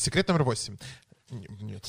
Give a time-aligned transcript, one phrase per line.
[0.00, 0.78] Секрет номер восемь.
[1.28, 1.86] Нет.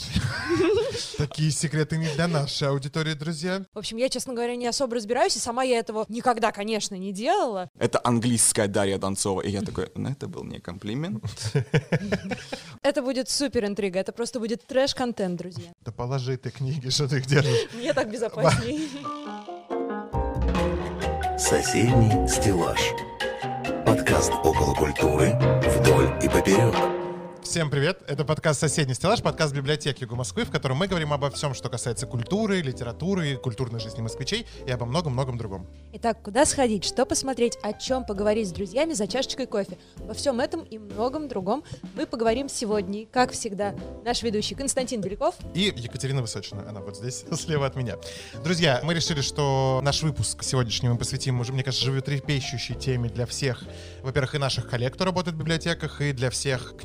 [1.18, 3.64] Такие секреты не для нашей аудитории, друзья.
[3.74, 7.14] В общем, я, честно говоря, не особо разбираюсь, и сама я этого никогда, конечно, не
[7.14, 7.70] делала.
[7.80, 9.40] Это английская Дарья Донцова.
[9.40, 11.24] И я такой, ну это был не комплимент.
[12.84, 15.72] Это будет супер интрига, это просто будет трэш-контент, друзья.
[15.82, 17.70] Да положи ты книги, что ты их держишь.
[17.74, 18.90] Мне так безопаснее.
[21.40, 22.82] Соседний стеллаж.
[23.86, 25.34] Подкаст около культуры
[25.64, 27.01] вдоль и поперек.
[27.44, 28.04] Всем привет!
[28.08, 31.70] Это подкаст «Соседний стеллаж», подкаст библиотеки ЮГУ Москвы, в котором мы говорим обо всем, что
[31.70, 35.68] касается культуры, литературы, культурной жизни москвичей и обо многом-многом другом.
[35.94, 39.78] Итак, куда сходить, что посмотреть, о чем поговорить с друзьями за чашечкой кофе.
[39.98, 41.64] Во всем этом и многом другом
[41.96, 43.08] мы поговорим сегодня.
[43.08, 43.74] Как всегда,
[44.06, 45.36] наш ведущий Константин Беляков.
[45.56, 47.98] И Екатерина Высочина, она вот здесь, слева от меня.
[48.44, 53.26] Друзья, мы решили, что наш выпуск сегодняшний мы посвятим уже, мне кажется, животрепещущей теме для
[53.26, 53.64] всех,
[54.04, 56.76] во-первых, и наших коллег, кто работает в библиотеках, и для всех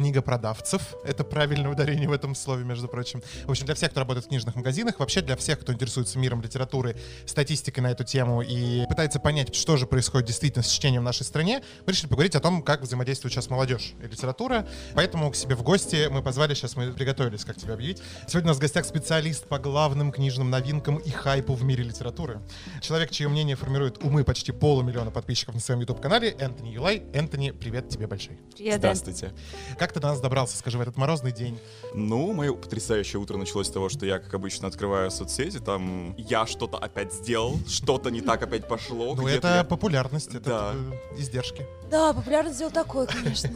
[0.46, 0.94] книгопродавцев.
[1.04, 3.22] Это правильное ударение в этом слове, между прочим.
[3.44, 6.42] В общем, для всех, кто работает в книжных магазинах, вообще для всех, кто интересуется миром
[6.42, 11.04] литературы, статистикой на эту тему и пытается понять, что же происходит действительно с чтением в
[11.04, 14.66] нашей стране, мы решили поговорить о том, как взаимодействует сейчас молодежь и литература.
[14.94, 18.02] Поэтому к себе в гости мы позвали, сейчас мы приготовились, как тебя объявить.
[18.28, 22.40] Сегодня у нас в гостях специалист по главным книжным новинкам и хайпу в мире литературы.
[22.80, 27.02] Человек, чье мнение формирует умы почти полумиллиона подписчиков на своем YouTube-канале, Энтони Юлай.
[27.12, 28.38] Энтони, привет тебе большой.
[28.54, 28.78] Привет.
[28.78, 29.32] Здравствуйте.
[29.78, 31.58] Как ты до нас добрался, скажи, в этот морозный день?
[31.94, 36.46] Ну, мое потрясающее утро началось с того, что я, как обычно, открываю соцсети, там я
[36.46, 39.14] что-то опять сделал, что-то не так опять пошло.
[39.14, 40.72] Ну, это я- популярность, это Да.
[40.74, 41.66] э, издержки.
[41.90, 43.50] Да, популярность сделал такой, конечно.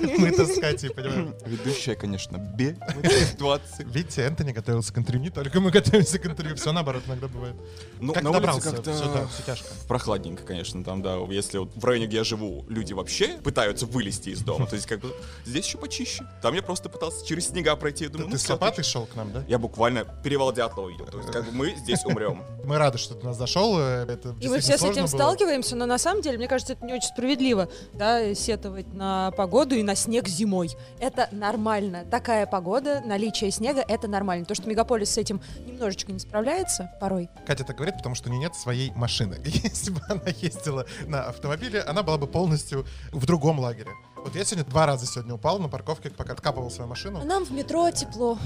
[0.00, 1.34] Мы-то с Катей, понимаем.
[1.46, 3.84] Ведущая, конечно, бе в этой ситуации.
[3.84, 7.54] Видите, Энтони готовился к интервью, не только мы готовимся к интервью, все наоборот иногда бывает.
[8.00, 8.70] Ну, как на ты улице добрался?
[8.72, 9.68] как-то Все, да, все тяжко.
[9.88, 11.16] прохладненько, конечно, там, да.
[11.30, 14.86] Если вот в районе, где я живу, люди вообще пытаются вылезти из дома, то есть
[14.88, 16.25] как бы здесь еще почище.
[16.42, 19.14] Там я просто пытался через снега пройти, я думаю, Ты ну с лопатой шел к
[19.14, 19.42] нам, да?
[19.48, 21.06] Я буквально перевал Дятлова видел.
[21.06, 22.44] То есть, как бы мы здесь умрем.
[22.66, 23.78] Мы рады, что ты нас зашел.
[23.78, 25.06] э, Это И мы все с этим было.
[25.06, 29.76] сталкиваемся, но на самом деле, мне кажется, это не очень справедливо, да, сетовать на погоду
[29.76, 30.70] и на снег зимой.
[30.98, 32.04] Это нормально.
[32.10, 34.44] Такая погода, наличие снега, это нормально.
[34.46, 37.28] То, что мегаполис с этим немножечко не справляется порой.
[37.46, 39.38] Катя так говорит, потому что у нее нет своей машины.
[39.44, 43.90] Если бы она ездила на автомобиле, она была бы полностью в другом лагере.
[44.26, 47.20] Вот я сегодня два раза сегодня упал на парковке, пока откапывал свою машину.
[47.20, 48.36] А нам в метро тепло.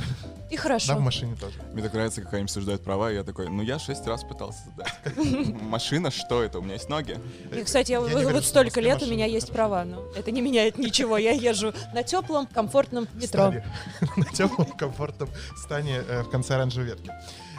[0.51, 0.89] И хорошо.
[0.89, 1.55] Да, в машине тоже.
[1.73, 4.59] Мне так нравится, как они обсуждают права, и я такой, ну я шесть раз пытался
[4.75, 4.93] сдать.
[5.63, 6.59] Машина, что это?
[6.59, 7.19] У меня есть ноги.
[7.51, 10.43] И, кстати, я, Я не вот, столько лет у меня есть права, но это не
[10.43, 11.17] меняет ничего.
[11.17, 13.55] Я езжу на теплом, комфортном метро.
[14.17, 17.11] На теплом, комфортном стане э, в конце оранжевой ветки.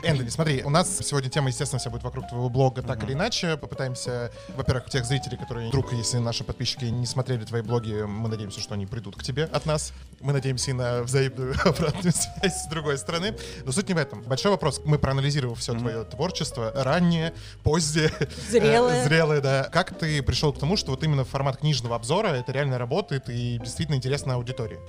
[0.03, 3.57] Энтони, смотри, у нас сегодня тема, естественно, вся будет вокруг твоего блога, так или иначе.
[3.57, 8.59] Попытаемся, во-первых, тех зрителей, которые вдруг, если наши подписчики не смотрели твои блоги, мы надеемся,
[8.59, 9.93] что они придут к тебе от нас.
[10.19, 13.35] Мы надеемся и на взаимную обратную связь с другой стороны.
[13.63, 14.21] Но суть не в этом.
[14.23, 14.81] Большой вопрос.
[14.85, 18.11] Мы проанализировав все твое творчество, раннее, позднее,
[18.49, 19.03] Зрелое.
[19.03, 19.69] зрелое, да.
[19.71, 23.59] Как ты пришел к тому, что вот именно формат книжного обзора это реально работает и
[23.59, 24.79] действительно интересна аудитории?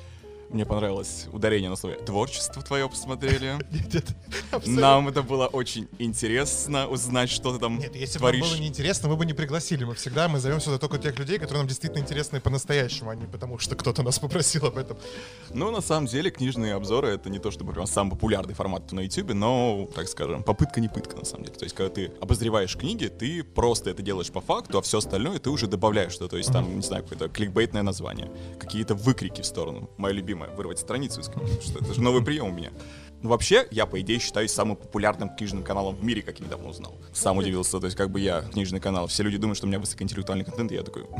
[0.52, 3.56] Мне понравилось ударение на слове «творчество твое посмотрели».
[4.66, 9.16] Нам это было очень интересно узнать, что ты там Нет, если бы было неинтересно, мы
[9.16, 9.84] бы не пригласили.
[9.84, 13.26] Мы всегда мы зовем сюда только тех людей, которые нам действительно интересны по-настоящему, а не
[13.26, 14.98] потому, что кто-то нас попросил об этом.
[15.50, 19.00] Ну, на самом деле, книжные обзоры— это не то, чтобы прям самый популярный формат на
[19.00, 21.56] YouTube, но, так скажем, попытка не пытка, на самом деле.
[21.56, 25.38] То есть, когда ты обозреваешь книги, ты просто это делаешь по факту, а все остальное
[25.38, 26.32] ты уже добавляешь что-то.
[26.32, 29.88] То есть, там, не знаю, какое-то кликбейтное название, какие-то выкрики в сторону.
[29.96, 32.70] Моя любимая— вырвать страницу из книги, потому что это же новый прием у меня.
[33.22, 36.70] Ну, вообще, я, по идее, считаюсь самым популярным книжным каналом в мире, как я недавно
[36.70, 36.96] узнал.
[37.12, 39.06] Сам удивился, то есть, как бы я книжный канал.
[39.06, 41.06] Все люди думают, что у меня высокоинтеллектуальный контент, и я такой...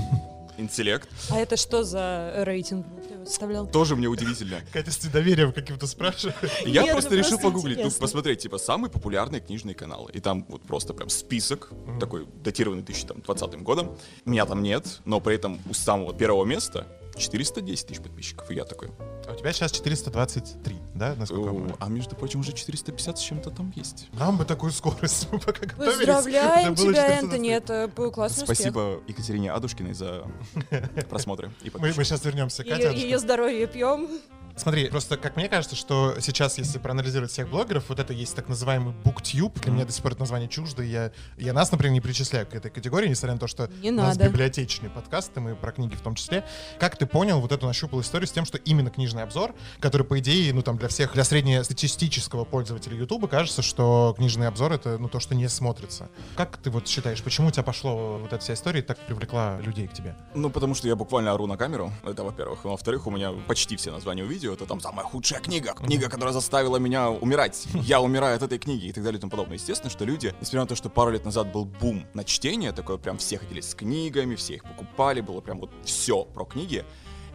[0.59, 1.09] Интеллект.
[1.31, 3.67] А это что за рейтинг ты составлял?
[3.67, 4.61] Тоже мне удивительно.
[4.73, 6.37] Катя с недоверием каким-то спрашивает.
[6.67, 10.11] Я Нет, просто ну решил просто погуглить, ну, посмотреть, типа, самые популярные книжные каналы.
[10.13, 13.97] И там вот просто прям список, такой датированный 2020 годом.
[14.27, 16.87] Меня там нет, но при этом у самого первого места
[17.17, 18.51] 410 тысяч подписчиков.
[18.51, 18.91] И я такой,
[19.27, 21.15] А у тебя сейчас 423, да?
[21.17, 24.09] Насколько «О, а между прочим, уже 450 с чем-то там есть.
[24.13, 25.97] Нам бы такую скорость, мы пока готовились.
[25.97, 27.17] Поздравляем тебя, 423.
[27.17, 28.57] Энтони, это был классный успех.
[28.57, 30.25] Спасибо Екатерине Адушкиной за
[31.11, 31.99] просмотры и Мы, подписчики.
[31.99, 34.09] мы сейчас вернемся к ее здоровье пьем.
[34.57, 38.49] Смотри, просто как мне кажется, что сейчас, если проанализировать всех блогеров, вот это есть так
[38.49, 42.01] называемый бooktube, для меня до сих пор это название чуждо, я, я нас, например, не
[42.01, 44.29] причисляю к этой категории, несмотря на то, что Не у нас надо.
[44.29, 46.45] библиотечный подкаст, и мы про книги в том числе.
[46.79, 50.19] Как ты понял вот эту нащупал историю с тем, что именно книжный обзор, который, по
[50.19, 55.09] идее, ну там для всех, для среднестатистического пользователя Ютуба кажется, что книжный обзор это ну
[55.09, 56.09] то, что не смотрится.
[56.37, 59.59] Как ты вот считаешь, почему у тебя пошло вот эта вся история и так привлекла
[59.61, 60.15] людей к тебе?
[60.35, 62.65] Ну, потому что я буквально ору на камеру, это во-первых.
[62.65, 64.42] Во-вторых, у меня почти все названия увидели.
[64.43, 67.67] Видео, это там самая худшая книга, книга, которая заставила меня умирать.
[67.75, 69.57] Я умираю от этой книги и так далее и тому подобное.
[69.57, 72.97] Естественно, что люди, несмотря на то, что пару лет назад был бум на чтение, такое
[72.97, 76.85] прям все ходили с книгами, все их покупали, было прям вот все про книги,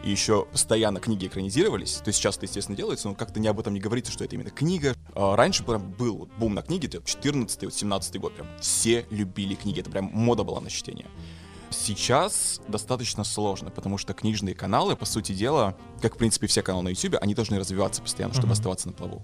[0.04, 3.58] и еще постоянно книги экранизировались, то есть сейчас это, естественно, делается, но как-то не об
[3.58, 4.94] этом не говорится, что это именно книга.
[5.14, 9.54] А раньше прям был бум на книги, это 14 вот 17 год, прям все любили
[9.54, 11.06] книги, это прям мода была на чтение.
[11.70, 16.84] Сейчас достаточно сложно, потому что книжные каналы, по сути дела, как, в принципе, все каналы
[16.84, 18.52] на YouTube, они должны развиваться постоянно, чтобы Мгм.
[18.52, 19.22] оставаться на плаву.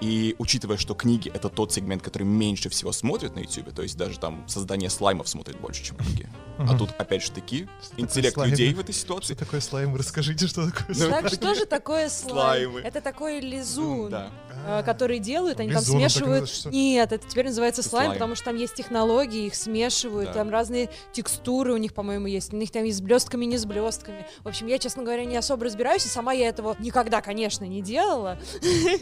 [0.00, 3.96] И учитывая, что книги— это тот сегмент, который меньше всего смотрит на YouTube, то есть
[3.96, 6.28] даже там создание слаймов смотрит больше, чем книги.
[6.58, 9.34] А тут, опять же таки, интеллект людей в этой Что ситуации.
[9.34, 9.94] такое слайм?
[9.94, 11.22] Расскажите, что такое Ну, слайм.
[11.24, 12.70] Так что же такое слайм?
[12.72, 12.80] Слаймы.
[12.80, 14.10] Это такой лизун.
[14.10, 14.30] Да.
[14.66, 16.48] э, который делают, они там смешивают.
[16.48, 16.70] что?
[16.70, 21.72] Нет, это теперь называется слайм, потому что там есть технологии, их смешивают, там разные текстуры
[21.74, 22.52] у них, по-моему, есть.
[22.52, 24.26] У них там есть с блестками, не с блестками.
[24.42, 27.82] В общем, я, честно говоря, не особо разбираюсь, и сама я этого никогда, конечно, не
[27.82, 28.38] делала.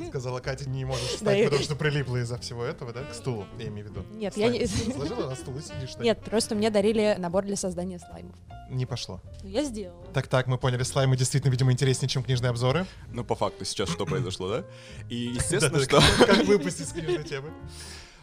[0.09, 3.05] Сказала Катя, не можешь Да, встать, потому что прилипла из-за всего этого, да?
[3.05, 4.05] К стулу, я имею в виду.
[4.13, 5.97] Нет, я не- Сложила на стул и сидишь.
[5.99, 8.37] Нет, просто мне дарили набор для создания слаймов.
[8.71, 9.21] Не пошло.
[9.43, 10.05] Ну, я сделала.
[10.13, 12.87] Так-так, мы поняли, слаймы действительно, видимо, интереснее, чем книжные обзоры.
[13.13, 14.65] Ну, по факту сейчас что произошло, да?
[15.11, 16.01] И, естественно, что...
[16.25, 17.51] Как выпустить с книжной темы?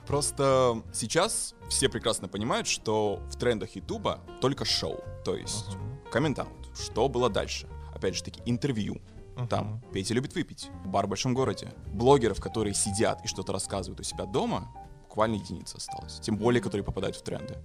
[0.08, 5.04] Просто сейчас все прекрасно понимают, что в трендах Ютуба только шоу.
[5.24, 5.78] То есть
[6.12, 6.70] комментаут.
[6.78, 7.68] Что было дальше?
[7.94, 9.00] Опять же таки, интервью.
[9.48, 10.70] Там Петя любит выпить.
[10.86, 11.74] Бар в большом городе.
[11.88, 14.72] Блогеров, которые сидят и что-то рассказывают у себя дома,
[15.04, 16.20] буквально единица осталась.
[16.20, 17.58] Тем более, которые попадают в тренды.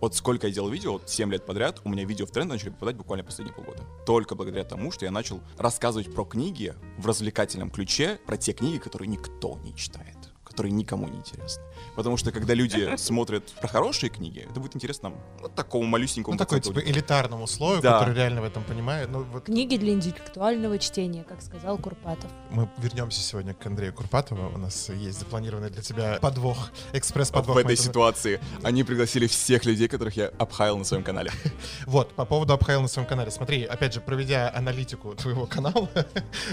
[0.00, 2.70] Вот сколько я делал видео, вот 7 лет подряд, у меня видео в тренды начали
[2.70, 3.82] попадать буквально последние полгода.
[4.06, 8.78] Только благодаря тому, что я начал рассказывать про книги в развлекательном ключе, про те книги,
[8.78, 10.16] которые никто не читает,
[10.58, 11.62] которые никому не интересны.
[11.94, 16.34] Потому что когда люди смотрят про хорошие книги, это будет интересно нам, вот такому малюсенькому
[16.34, 18.00] Ну, такой, типа, элитарному слою, Да.
[18.00, 19.08] который реально в этом понимает.
[19.08, 22.28] Ну, вот Книги для интеллектуального чтения, как сказал Курпатов.
[22.50, 24.50] мы вернемся сегодня к Андрею Курпатову.
[24.52, 27.54] У нас есть запланированный для тебя подвох, экспресс-подвох.
[27.54, 31.30] в этой мы это- ситуации они пригласили всех людей, которых я обхаял на своем канале.
[31.86, 33.30] Вот, по поводу обхайл на своем канале.
[33.30, 35.88] Смотри, опять же, проведя аналитику твоего канала,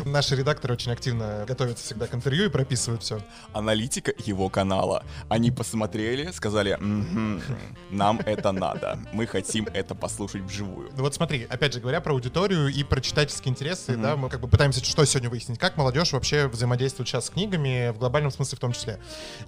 [0.05, 3.19] наши редакторы очень активно готовятся всегда к интервью и прописывают все.
[3.53, 5.03] Аналитика его канала.
[5.29, 7.41] Они посмотрели, сказали, «Мгм,
[7.91, 8.99] нам это надо.
[9.13, 10.91] Мы хотим это послушать вживую.
[10.95, 14.01] Ну вот смотри, опять же говоря про аудиторию и про читательские интересы, Мгм.
[14.01, 17.89] да, мы как бы пытаемся что сегодня выяснить, как молодежь вообще взаимодействует сейчас с книгами,
[17.91, 18.99] в глобальном смысле в том числе.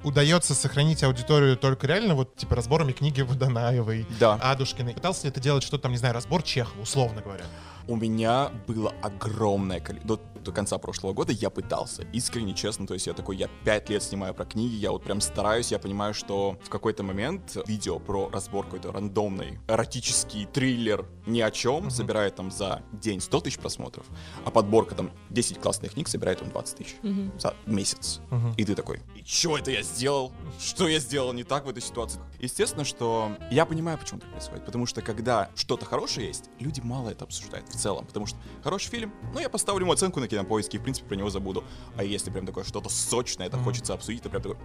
[0.04, 4.36] Удается сохранить аудиторию только реально вот типа разборами книги Водонаевой, Да.
[4.36, 4.94] Адушкиной.
[4.94, 7.46] Пытался ли ты делать что-то там, не знаю, разбор Чехова, условно говоря?
[7.88, 10.18] У меня было огромное количество...
[10.18, 12.88] До, до конца прошлого года я пытался, искренне, честно.
[12.88, 15.80] То есть я такой, я пять лет снимаю про книги, я вот прям стараюсь, я
[15.80, 21.90] понимаю, что в какой-то момент видео про разбор какой-то рандомный эротический триллер ни о чем
[21.90, 24.06] собирает там за день 100 тысяч просмотров,
[24.46, 26.96] а подборка там 10 классных книг собирает там 20 тысяч
[27.38, 28.22] за месяц.
[28.30, 28.54] Мгм.
[28.58, 30.32] И ты такой, и что это я сделал?
[30.60, 32.22] Что я сделал не так в этой ситуации?
[32.40, 34.66] Естественно, что я понимаю, почему так происходит.
[34.66, 38.06] Потому что когда что-то хорошее есть, люди мало это обсуждают целом.
[38.06, 41.16] Потому что хороший фильм, ну я поставлю ему оценку на кинопоиске и в принципе про
[41.16, 41.64] него забуду.
[41.96, 44.58] А если прям такое что-то сочное, это хочется обсудить, то прям такой...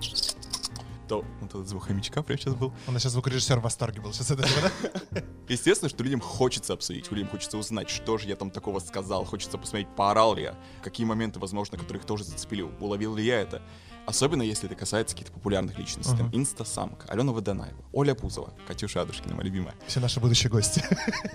[1.08, 2.72] То вот этот звук хомячка прям сейчас был.
[2.86, 4.70] Нас сейчас звукорежиссер в восторге был сейчас от этого,
[5.10, 5.22] да?
[5.48, 9.58] Естественно, что людям хочется обсудить, людям хочется узнать, что же я там такого сказал, хочется
[9.58, 13.62] посмотреть, поорал ли я, какие моменты, возможно, которых тоже зацепили, уловил ли я это.
[14.06, 16.16] Особенно если это касается каких-то популярных личностей.
[16.16, 19.74] Там Инстасамка, Алена Водонаева, Оля Пузова, Катюша Адушкина, моя любимая.
[19.86, 20.84] Все наши будущие гости.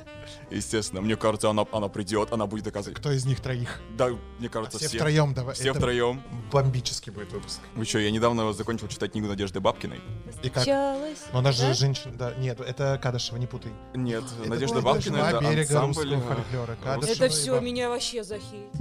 [0.52, 2.98] Естественно, мне кажется, она, она придет, она будет доказывать.
[3.00, 3.80] Кто из них троих?
[3.98, 4.10] Да,
[4.40, 4.98] мне кажется, Все все.
[4.98, 5.56] втроем давай.
[5.56, 6.22] Все Это втроем.
[6.52, 7.60] Бомбический будет выпуск.
[7.76, 10.02] Вы что, я недавно закончил читать книгу Надежды Бабкиной.
[10.44, 10.66] И как?
[10.68, 11.74] Но она же да?
[11.74, 12.34] женщина, да.
[12.36, 13.72] Нет, это Кадышева, не путай.
[13.94, 16.14] Нет, Это Надежда Бабкина «Два это ансамбль.
[16.14, 16.68] э, фольклора».
[16.76, 18.72] русского- Кадышева Это все меня вообще захейтит.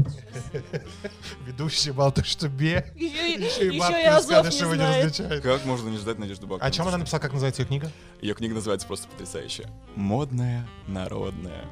[1.46, 2.92] Ведущий болтал, что бе.
[2.96, 5.04] Еще, Еще и бабки Азов не Кадышева не знает.
[5.04, 5.42] различают.
[5.42, 6.68] Как можно не ждать Надежду Бабкину?
[6.68, 7.90] О чем она написала, как называется ее книга?
[8.20, 9.68] Ее книга называется просто потрясающе.
[9.94, 11.64] Модная, народная.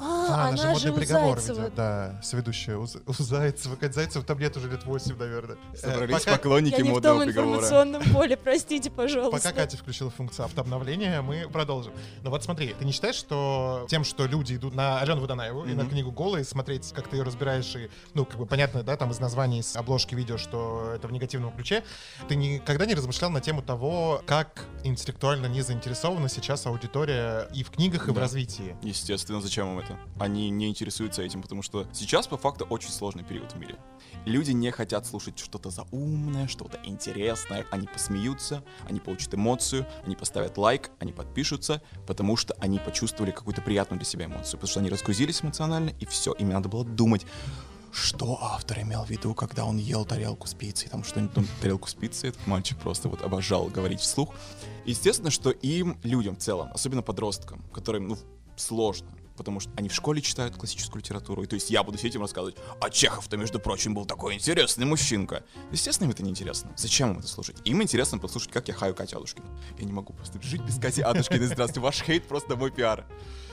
[0.00, 1.58] А, она же она модный же у приговор Зайцева.
[1.64, 1.74] ведет.
[1.74, 3.76] Да, соведущая у, у Зайцева.
[3.76, 5.56] Кать Зайцева там лет уже лет 8, наверное.
[5.74, 7.56] Э, Собрались пока- поклонники Я не в модного том приговора.
[7.58, 9.36] информационном поле, простите, пожалуйста.
[9.36, 11.92] Пока Катя включила функцию автообновления, мы продолжим.
[12.22, 15.74] Но вот смотри, ты не считаешь, что тем, что люди идут на Алену Водонаеву и
[15.74, 19.10] на книгу «Голые», смотреть, как ты ее разбираешь, и, ну, как бы понятно, да, там
[19.10, 21.84] из названия, из обложки видео, что это в негативном ключе,
[22.28, 27.70] ты никогда не размышлял на тему того, как интеллектуально не заинтересована сейчас аудитория и в
[27.70, 28.20] книгах, и в Да.
[28.22, 28.76] развитии?
[28.82, 29.89] Естественно, зачем им это?
[30.18, 33.76] Они не интересуются этим, потому что сейчас, по факту, очень сложный период в мире.
[34.24, 37.66] Люди не хотят слушать что-то заумное, что-то интересное.
[37.70, 43.62] Они посмеются, они получат эмоцию, они поставят лайк, они подпишутся, потому что они почувствовали какую-то
[43.62, 47.26] приятную для себя эмоцию, потому что они разгрузились эмоционально, и все, им надо было думать,
[47.92, 51.88] что автор имел в виду, когда он ел тарелку с пиццей, там что-нибудь, там, тарелку
[51.88, 54.34] с пиццей, этот мальчик просто вот обожал говорить вслух.
[54.84, 58.18] Естественно, что им, людям в целом, особенно подросткам, которым, ну,
[58.56, 62.16] сложно, потому что они в школе читают классическую литературу, и то есть я буду сидеть
[62.16, 65.44] им рассказывать, а Чехов-то, между прочим, был такой интересный мужчинка.
[65.72, 66.72] Естественно, им это не интересно.
[66.76, 67.56] Зачем им это слушать?
[67.64, 69.46] Им интересно послушать, как я хаю Катю Адушкину.
[69.78, 71.46] Я не могу просто жить без Кати Адушкиной.
[71.46, 73.06] Здравствуйте, ваш хейт просто мой пиар.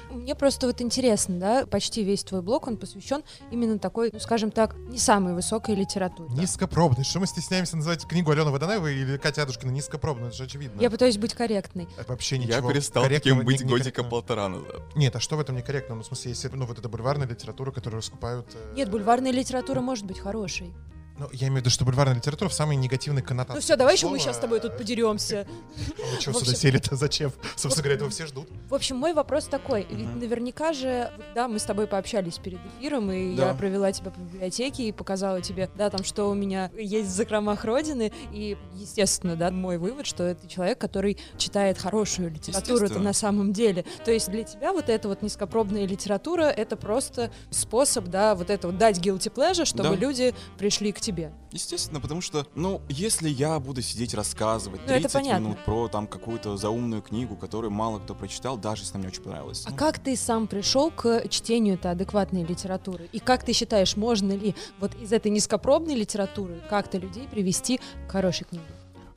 [0.10, 4.52] Мне просто вот интересно, да, почти весь твой блог, он посвящен именно такой, ну, скажем
[4.52, 6.30] так, не самой высокой литературе.
[6.34, 7.04] Низкопробный.
[7.04, 10.30] Что мы стесняемся называть книгу Алены Водонаевой или Катя Адушкина низкопробной?
[10.30, 10.80] Это же очевидно.
[10.82, 11.88] Я пытаюсь быть корректной.
[12.08, 12.70] Вообще Я ничего.
[12.72, 14.82] перестал корректного таким быть годика полтора назад.
[14.96, 15.96] Нет, а что в этом некорректно?
[15.96, 18.48] Ну, в смысле, если, ну, вот эта бульварная литература, которую раскупают...
[18.56, 20.74] э, Нет, бульварная литература может быть хорошей.
[21.20, 23.56] Ну, я имею в виду, что бульварная литература в самой негативной коннотации.
[23.58, 25.48] Ну все, давай еще мы сейчас с тобой тут подеремся.
[25.98, 26.96] А Вы что В сюда сели-то?
[26.96, 27.32] Зачем?
[27.56, 28.48] Собственно говоря, этого все ждут.
[28.70, 29.86] В общем, мой вопрос такой.
[29.90, 33.48] Ведь наверняка же, да, мы с тобой пообщались перед эфиром, и Да.
[33.50, 37.14] я провела тебя по библиотеке и показала тебе, да, там, что у меня есть в
[37.14, 38.12] закромах Родины.
[38.32, 43.54] И, естественно, да, мой вывод, что это человек, который читает хорошую литературу это на самом
[43.54, 43.86] деле.
[44.06, 48.68] То есть для тебя вот эта вот низкопробная литература— это просто способ, да, вот это
[48.68, 49.96] вот дать guilty pleasure, чтобы Да.
[49.96, 51.07] люди пришли к тебе.
[51.52, 55.44] Естественно, потому что, ну, если я буду сидеть рассказывать Ну, это 30 понятно.
[55.46, 59.24] минут про там какую-то заумную книгу, которую мало кто прочитал, даже если она мне очень
[59.24, 59.64] понравилась.
[59.66, 63.10] А ну, как ты сам пришел к чтению этой адекватной литературы?
[63.12, 68.12] И как ты считаешь, можно ли вот из этой низкопробной литературы как-то людей привести к
[68.12, 68.66] хорошей книге?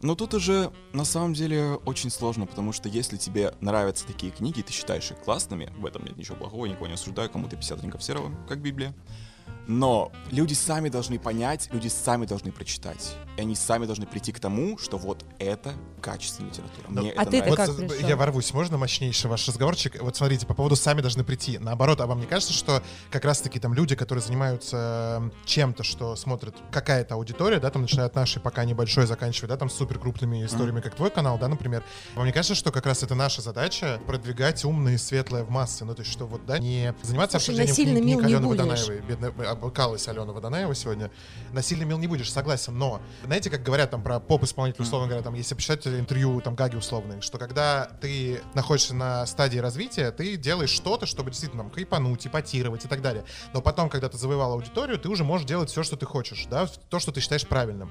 [0.02, 4.60] Но тут уже на самом деле очень сложно, потому что если тебе нравятся такие книги,
[4.60, 7.56] и ты считаешь их классными, в этом нет ничего плохого, я никого не осуждаю, кому-то
[7.56, 8.94] 50 оттенков серого, как Библия.
[9.66, 13.16] Но люди сами должны понять, люди сами должны прочитать.
[13.36, 16.86] И они сами должны прийти к тому, что вот это качественная литература.
[16.88, 17.74] Ну, Мне а это ты-то нравится.
[17.74, 18.08] как э, пришел?
[18.08, 20.00] я ворвусь, можно мощнейший ваш разговорчик?
[20.02, 21.58] Вот смотрите, по поводу сами должны прийти.
[21.58, 26.16] Наоборот, а вам не кажется, что как раз-таки там люди, которые занимаются э, чем-то, что
[26.16, 30.44] смотрят какая-то аудитория, да, там начиная от нашей пока небольшой, заканчивая, да, там супер крупными
[30.44, 31.84] историями, как твой канал, да, например.
[32.14, 35.84] Вам не кажется, что как раз это наша задача продвигать умное и светлое в массы?
[35.84, 38.34] Ну, то есть, что вот, да, не заниматься Слушай, обсуждением насильно книг, мил книг не
[38.34, 38.88] Алены будешь.
[38.88, 39.49] Водонаевой.
[39.50, 41.10] Обыкалась Алена Водонаева сегодня.
[41.52, 45.34] Насильно мил не будешь, согласен, но знаете, как говорят там про поп-исполнителей, условно говоря, там,
[45.34, 50.70] если почитать интервью там Гаги условные, что когда ты находишься на стадии развития, ты делаешь
[50.70, 53.24] что-то, чтобы действительно там хайпануть, ипотировать и так далее.
[53.52, 56.66] Но потом, когда ты завоевал аудиторию, ты уже можешь делать все, что ты хочешь, да,
[56.66, 57.90] то, что ты считаешь правильным.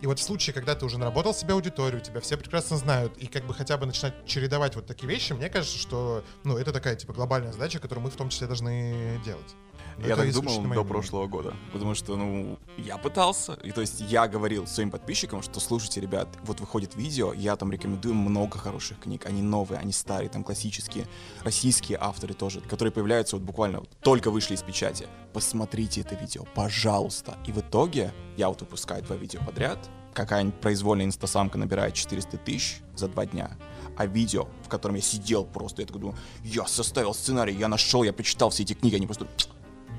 [0.00, 3.26] И вот в случае, когда ты уже наработал себе аудиторию, тебя все прекрасно знают, и
[3.26, 6.96] как бы хотя бы начинать чередовать вот такие вещи, мне кажется, что, ну, это такая,
[6.96, 9.54] типа, глобальная задача, которую мы в том числе должны делать.
[9.98, 10.84] Но Я это так думал до мнение.
[10.84, 11.54] прошлого года.
[11.72, 13.54] Потому что, ну, я пытался.
[13.64, 17.70] И то есть я говорил своим подписчикам, что слушайте, ребят, вот выходит видео, я там
[17.70, 19.26] рекомендую много хороших книг.
[19.26, 21.06] Они новые, они старые, там классические,
[21.42, 25.06] российские авторы тоже, которые появляются вот буквально вот только вышли из печати.
[25.32, 27.36] Посмотрите это видео, пожалуйста.
[27.46, 29.78] И в итоге я вот выпускаю два видео подряд.
[30.12, 33.50] Какая-нибудь произвольная инстасамка набирает 400 тысяч за два дня.
[33.96, 38.04] А видео, в котором я сидел просто, я такой думаю, я составил сценарий, я нашел,
[38.04, 39.26] я почитал все эти книги, они просто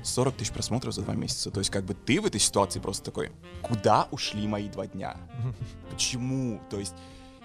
[0.02, 1.50] 40 тысяч просмотров за два месяца.
[1.50, 5.16] То есть как бы ты в этой ситуации просто такой, куда ушли мои два дня?
[5.90, 6.60] Почему?
[6.70, 6.94] То есть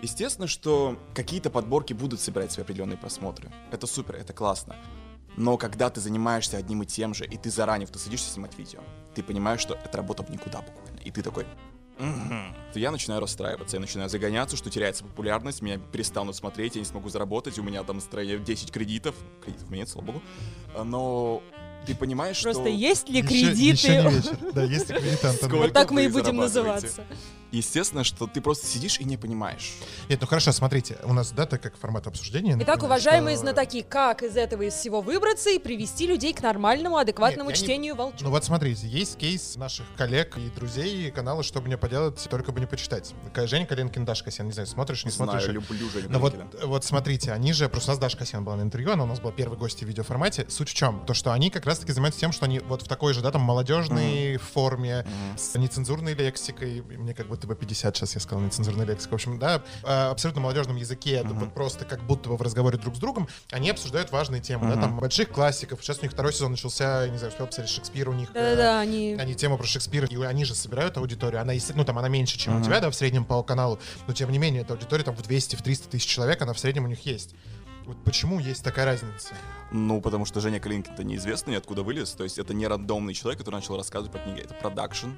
[0.02, 3.52] Естественно, что какие-то подборки будут собирать свои определенные просмотры.
[3.72, 4.76] Это супер, это классно.
[5.38, 8.82] Но когда ты занимаешься одним и тем же, и ты заранее, ты садишься снимать видео,
[9.14, 11.00] ты понимаешь, что это работа в никуда буквально.
[11.02, 11.46] И ты такой.
[12.74, 16.86] То я начинаю расстраиваться, я начинаю загоняться, что теряется популярность, меня перестанут смотреть, я не
[16.86, 19.16] смогу заработать, у меня там настроение 10 кредитов.
[19.44, 20.22] Кредитов у меня нет, слава богу.
[20.76, 21.44] А, Но
[21.86, 22.70] ты понимаешь, Просто что...
[22.70, 23.88] есть ли кредиты?
[23.88, 24.38] еще не вечер.
[24.54, 25.50] Да, есть ли кредиты, Антон?
[25.50, 27.04] Сколько Вот так мы и будем называться.
[27.52, 29.74] Естественно, что ты просто сидишь и не понимаешь.
[30.08, 32.54] Нет, ну хорошо, смотрите, у нас, да, так как формат обсуждения.
[32.54, 36.42] Итак, например, уважаемые что- знатоки, как из этого из всего выбраться и привести людей к
[36.42, 38.24] нормальному, адекватному Нет, я не- чтению волчонка?
[38.24, 42.26] Ну вот смотрите, есть кейс наших коллег и друзей и канала «Что бы мне поделать,
[42.30, 43.14] только бы не почитать».
[43.36, 45.44] Женя Калинкин, Даша Касьян, не знаю, смотришь, не смотришь.
[45.44, 48.56] Знаю, люблю Женю Ну вот, вот смотрите, они же, просто у нас Даша Касьян была
[48.56, 50.46] на интервью, она у нас была первой гостьей в видеоформате.
[50.48, 51.04] Суть в чем?
[51.06, 53.42] То, что они как раз-таки занимаются тем, что они вот в такой же, да, там,
[53.42, 55.38] молодежной форме, Мгм.
[55.38, 59.40] с нецензурной лексикой, мне как будто бы 50 сейчас я сказал нецензурная лексика, в общем,
[59.40, 61.40] да, а, абсолютно молодежном языке, это Мгм.
[61.40, 64.74] вот просто как будто бы в разговоре друг с другом, они обсуждают важные темы, да,
[64.74, 64.82] Мгм.
[64.82, 68.10] там, больших классиков, сейчас у них второй сезон начался, я не знаю, успел посмотреть Шекспир
[68.10, 68.30] у них.
[68.34, 69.16] э, Да-да-да, они...
[69.20, 72.54] они тему про Шекспира, и они же собирают аудиторию, она, ну, там, она меньше, чем
[72.54, 72.66] у Мгм.
[72.66, 75.56] тебя, да, в среднем по каналу, но, тем не менее, эта аудитория там в 200,
[75.56, 77.34] в 300 тысяч человек, она в среднем у них есть.
[77.92, 79.36] Вот почему есть такая разница?
[79.70, 82.12] Ну, потому что Женя Калинкин-то неизвестный, откуда вылез.
[82.12, 84.44] То есть это не рандомный человек, который начал рассказывать по книге.
[84.44, 85.10] Это продакшн.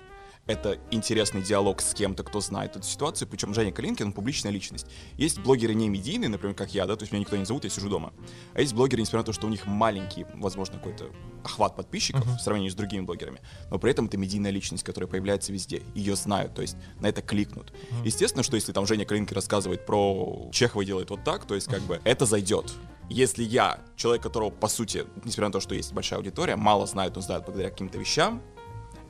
[0.46, 4.88] Это интересный диалог с кем-то, кто знает эту ситуацию, причем Женя Калинкин, он публичная личность.
[5.16, 7.70] Есть блогеры не медийные, например, как я, да, то есть меня никто не зовут, я
[7.70, 8.14] сижу дома.
[8.54, 11.12] А есть блогеры, несмотря на то, что у них маленький, возможно, какой-то
[11.46, 12.38] охват подписчиков uh-huh.
[12.38, 16.16] в сравнении с другими блогерами, но при этом это медийная личность, которая появляется везде, ее
[16.16, 17.72] знают, то есть на это кликнут.
[17.72, 18.06] Uh-huh.
[18.06, 21.82] Естественно, что если там Женя Калинкин рассказывает про Чехова делает вот так, то есть как
[21.84, 22.74] бы это зайдет.
[23.10, 27.16] Если я, человек, которого, по сути, несмотря на то, что есть большая аудитория, мало знает,
[27.16, 28.42] но знает благодаря каким-то вещам,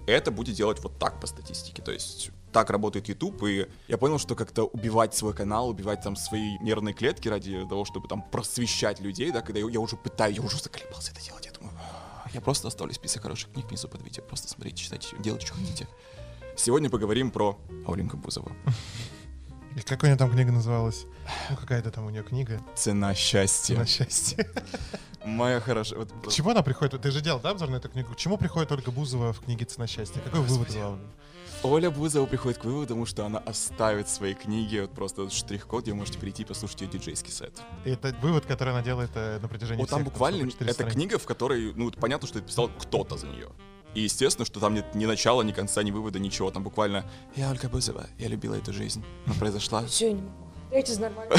[0.07, 1.81] это будет делать вот так по статистике.
[1.81, 6.15] То есть так работает YouTube, и я понял, что как-то убивать свой канал, убивать там
[6.15, 10.37] свои нервные клетки ради того, чтобы там просвещать людей, да, когда я, я уже пытаюсь,
[10.37, 11.75] я уже заколебался это делать, я думаю,
[12.33, 15.87] я просто оставлю список хороших книг внизу под видео, просто смотрите, читайте, делайте, что хотите.
[16.55, 17.57] Сегодня поговорим про
[17.87, 18.51] Оленьку Бузову.
[19.75, 21.05] И как у нее там книга называлась?
[21.49, 22.61] Ну, какая-то там у нее книга.
[22.75, 23.73] Цена счастья.
[23.75, 24.47] Цена счастья.
[25.25, 25.99] Моя хорошая.
[25.99, 27.01] Вот, К чему она приходит?
[27.01, 28.13] Ты же делал, да, обзор на эту книгу?
[28.13, 30.19] К чему приходит Ольга Бузова в книге «Цена счастья»?
[30.19, 31.07] Какой вывод главный?
[31.63, 35.91] Оля Бузова приходит к выводу, потому что она оставит свои книги, вот просто штрих-код, где
[35.91, 37.53] вы можете перейти и послушать ее диджейский сет.
[37.85, 40.71] И это вывод, который она делает э, на протяжении Вот там всех, буквально, сколько, четыре
[40.71, 40.97] это страницы?
[40.97, 43.47] книга, в которой, ну, понятно, что это писал кто-то за нее.
[43.93, 46.51] И естественно, что там нет ни начала, ни конца, ни вывода, ничего.
[46.51, 49.85] Там буквально «Я Ольга Бузова, я любила эту жизнь, но произошла».
[49.85, 50.51] Все, я не могу.
[50.71, 51.35] Дайте нормально.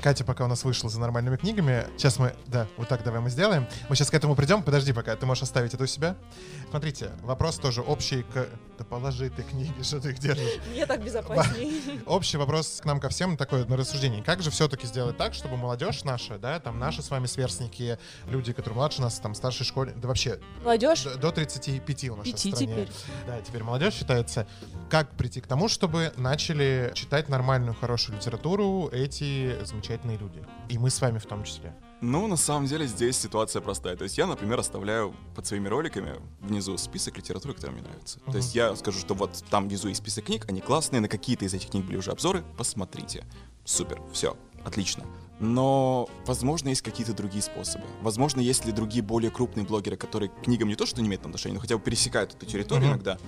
[0.00, 1.86] Катя пока у нас вышла за нормальными книгами.
[1.96, 3.66] Сейчас мы, да, вот так давай мы сделаем.
[3.88, 4.62] Мы сейчас к этому придем.
[4.62, 6.16] Подожди пока, ты можешь оставить это у себя.
[6.74, 8.48] Смотрите, вопрос тоже общий к...
[8.76, 10.60] Да положи ты книги, что ты их держишь.
[10.72, 12.00] Мне так безопаснее.
[12.06, 14.24] Общий вопрос к нам ко всем такой на рассуждение.
[14.24, 18.52] Как же все-таки сделать так, чтобы молодежь наша, да, там наши с вами сверстники, люди,
[18.52, 21.04] которые младше нас, там, старшей школе, да вообще Молодежь?
[21.04, 22.56] до, до 35 у нас в стране.
[22.56, 22.88] теперь.
[23.24, 24.48] Да, теперь молодежь считается.
[24.90, 30.44] Как прийти к тому, чтобы начали читать нормальную, хорошую литературу эти замечательные люди?
[30.68, 31.72] И мы с вами в том числе.
[32.00, 33.96] Ну, на самом деле, здесь ситуация простая.
[33.96, 38.20] То есть я, например, оставляю под своими роликами внизу список литературы, которая мне нравится.
[38.20, 41.44] То есть я скажу, что вот там внизу есть список книг, они классные, на какие-то
[41.44, 43.24] из этих книг были уже обзоры, посмотрите.
[43.64, 45.04] Супер, все, отлично.
[45.44, 47.84] Но, возможно, есть какие-то другие способы.
[48.00, 51.24] Возможно, есть ли другие более крупные блогеры, которые к книгам не то, что не имеют
[51.24, 52.94] отношения, но хотя бы пересекают эту территорию Мгм.
[52.94, 53.18] иногда,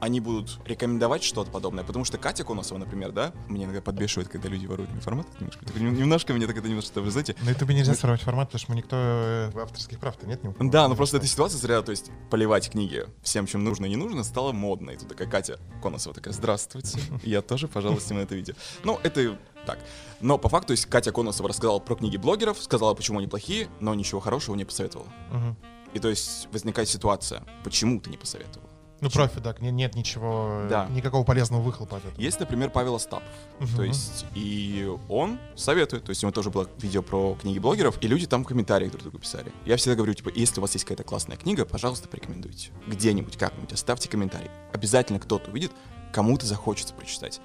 [0.00, 1.84] они будут рекомендовать что-то подобное.
[1.84, 5.34] Потому что Катя Конусова, например, да, мне иногда подбешивает, когда люди воруют информацию.
[5.40, 8.48] Немножко, так нем- немножко мне так это немножко, вы знаете, На ютубе нельзя сравнивать формат,
[8.48, 10.70] потому что мы никто э, авторских прав-то нет ни у кого.
[10.70, 13.96] да, ну просто эта ситуация зря, то есть поливать книги всем, чем нужно и не
[13.96, 14.90] нужно, стало модно.
[14.90, 18.54] И тут такая Катя Коносова такая, здравствуйте, я тоже, пожалуйста, на это видео.
[18.84, 19.78] Ну, это так.
[20.20, 23.68] Но по факту, то есть Катя Коносова рассказала про книги блогеров, сказала, почему они плохие,
[23.80, 25.08] но ничего хорошего не посоветовала.
[25.32, 25.56] Мгм.
[25.92, 28.68] И то есть возникает ситуация, почему ты не посоветовала?
[29.00, 30.86] Ну, профи, так, не- нет ничего, э, Да.
[30.86, 32.18] никакого полезного выхлопа от этого.
[32.18, 33.28] Есть, например, Павел Остапов.
[33.58, 33.76] Мгм.
[33.76, 36.04] То есть, и он советует.
[36.04, 38.92] То есть, у него тоже было видео про книги блогеров, и люди там в комментариях
[38.92, 39.52] друг другу писали.
[39.66, 42.70] Я всегда говорю, типа, если у вас есть какая-то классная книга, пожалуйста, порекомендуйте.
[42.86, 44.50] Где-нибудь, как-нибудь, оставьте комментарий.
[44.72, 45.72] Обязательно кто-то увидит,
[46.12, 47.40] кому-то захочется прочитать.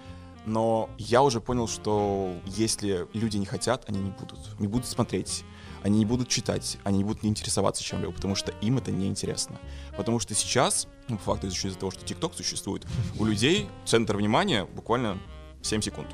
[0.45, 4.59] Но я уже понял, что если люди не хотят, они не будут.
[4.59, 5.43] Не будут смотреть,
[5.83, 9.59] они не будут читать, они не будут интересоваться чем-либо, потому что им это не интересно.
[9.95, 12.85] Потому что сейчас, ну, по факту, из-за того, что ТикТок существует,
[13.17, 15.19] у людей центр внимания буквально
[15.61, 16.07] 7 секунд.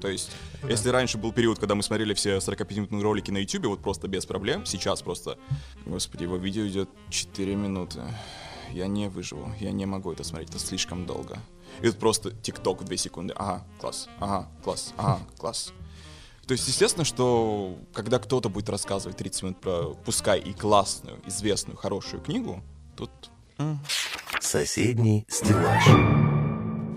[0.00, 3.66] То есть, Это если раньше был период, когда мы смотрели все 45-минутные ролики на YouTube,
[3.66, 5.38] вот просто без проблем, сейчас просто,
[5.86, 8.00] господи, его видео идет 4 минуты.
[8.70, 11.38] Я не выживу, я не могу это смотреть, это слишком долго.
[11.82, 13.34] И тут просто ТикТок в 2 секунды.
[13.36, 15.72] Ага, класс, ага, класс, ага, класс.
[16.46, 21.76] То есть, естественно, что когда кто-то будет рассказывать 30 минут про, пускай и классную, известную,
[21.76, 22.62] хорошую книгу,
[22.96, 23.10] тут...
[24.40, 25.86] Соседний стеллаж.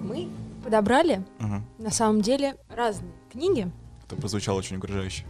[0.03, 0.29] Мы
[0.63, 1.65] подобрали, мгм.
[1.77, 3.71] на самом деле, разные книги.
[4.05, 5.25] Это прозвучало очень угрожающе.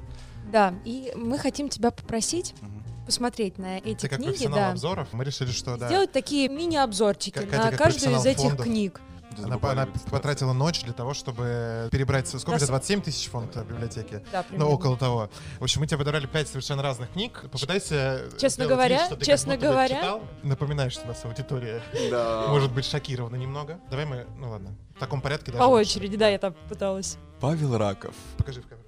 [0.52, 2.84] Да, и мы хотим тебя попросить Мгм.
[3.06, 4.72] посмотреть на эти Ты как книги, профессионал да.
[4.72, 5.88] обзоров, мы решили, что да.
[5.88, 8.66] Сделать такие мини-обзорчики Как- Катя на как каждую из этих фондов.
[8.66, 9.02] книг.
[9.44, 12.28] Она, она потратила ночь для того, чтобы перебрать...
[12.28, 12.66] Сколько Да, это?
[12.66, 14.24] с- 27 тысяч фонд в библиотеке?
[14.32, 14.66] Да, Ну, примерно.
[14.74, 15.30] около того.
[15.60, 17.44] В общем, мы тебе подобрали пять совершенно разных книг.
[17.52, 20.22] Попытайся Честно сделать говоря- вид, что ты как честно говоря- читал.
[20.44, 22.46] Напоминаю, что у нас аудитория Да.
[22.50, 23.80] может быть шокирована немного.
[23.90, 24.26] Давай мы...
[24.38, 24.76] Ну ладно.
[24.96, 25.82] В таком порядке даже По лучше.
[25.98, 27.18] очереди, да, я так пыталась.
[27.40, 28.16] Павел Раков.
[28.38, 28.84] Покажи в камеру.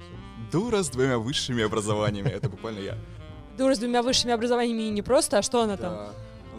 [0.52, 2.30] Дура с двумя высшими образованиями.
[2.30, 2.98] Это буквально я.
[3.58, 6.08] Дура с двумя высшими образованиями и не просто, а что она там?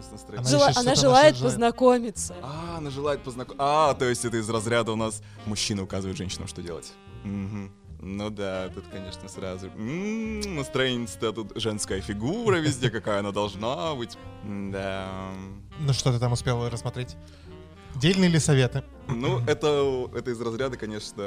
[0.01, 0.07] Да.
[0.09, 0.39] у нас настроение.
[0.39, 1.35] Она Жела- Она желает наша желает.
[1.39, 2.35] познакомиться.
[2.41, 3.63] А, она желает познакомиться.
[3.65, 6.91] А, то есть это из разряда у нас мужчина указывает женщинам, что делать.
[7.23, 7.71] Мгм.
[8.03, 14.17] Ну да, тут, конечно, сразу м, настроение-то тут женская фигура везде, какая она должна быть.
[14.43, 15.07] Да.
[15.79, 17.15] Ну что ты там успел рассмотреть?
[17.95, 18.83] Дельные ли советы?
[19.07, 21.23] Ну, это, это из разряда, конечно,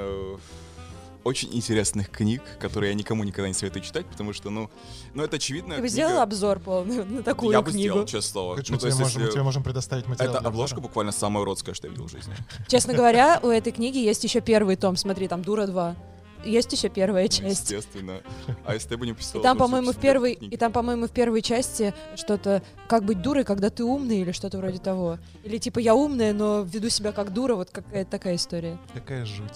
[1.25, 4.71] очень интересных книг, которые я никому никогда не советую читать, потому что, ну,
[5.15, 5.77] ну это очевидно.
[5.77, 7.93] Ты бы сделал обзор полный на такую Я бы книгу?
[7.95, 8.55] сделал, честное слово.
[8.55, 10.77] Короче, Ну, мы, то тебе есть, можем, мы если- тебе можем предоставить материал Это обложка
[10.77, 10.89] обзора.
[10.89, 12.35] буквально самая уродская, что я видел в жизни.
[12.69, 14.97] Честно говоря, у этой книги есть еще первый том.
[14.97, 15.97] Смотри, там Дура 2.
[16.45, 17.71] Есть еще первая часть.
[17.71, 18.21] Естественно.
[18.67, 19.41] А если ты бы не И писал...
[19.41, 23.71] там, по-моему, в первой, и там, по-моему, в первой части что-то как быть дурой, когда
[23.71, 25.19] ты умный или что-то вроде того.
[25.43, 28.79] Или типа я умная, но веду себя как дура, вот какая-то такая история.
[28.93, 29.55] Какая жуть.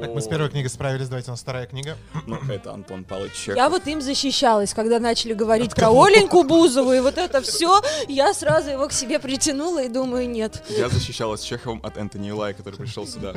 [0.00, 1.96] Так, мы с первой книгой справились, давайте у нас вторая книга.
[2.26, 3.56] Ну, это Антон Павлович Чехов.
[3.56, 8.32] Я вот им защищалась, когда начали говорить про Оленьку Бузову и вот это все, я
[8.32, 10.64] сразу его к себе притянула и думаю, нет.
[10.70, 13.34] Я защищалась Чеховым от Энтони Илая, который пришел сюда.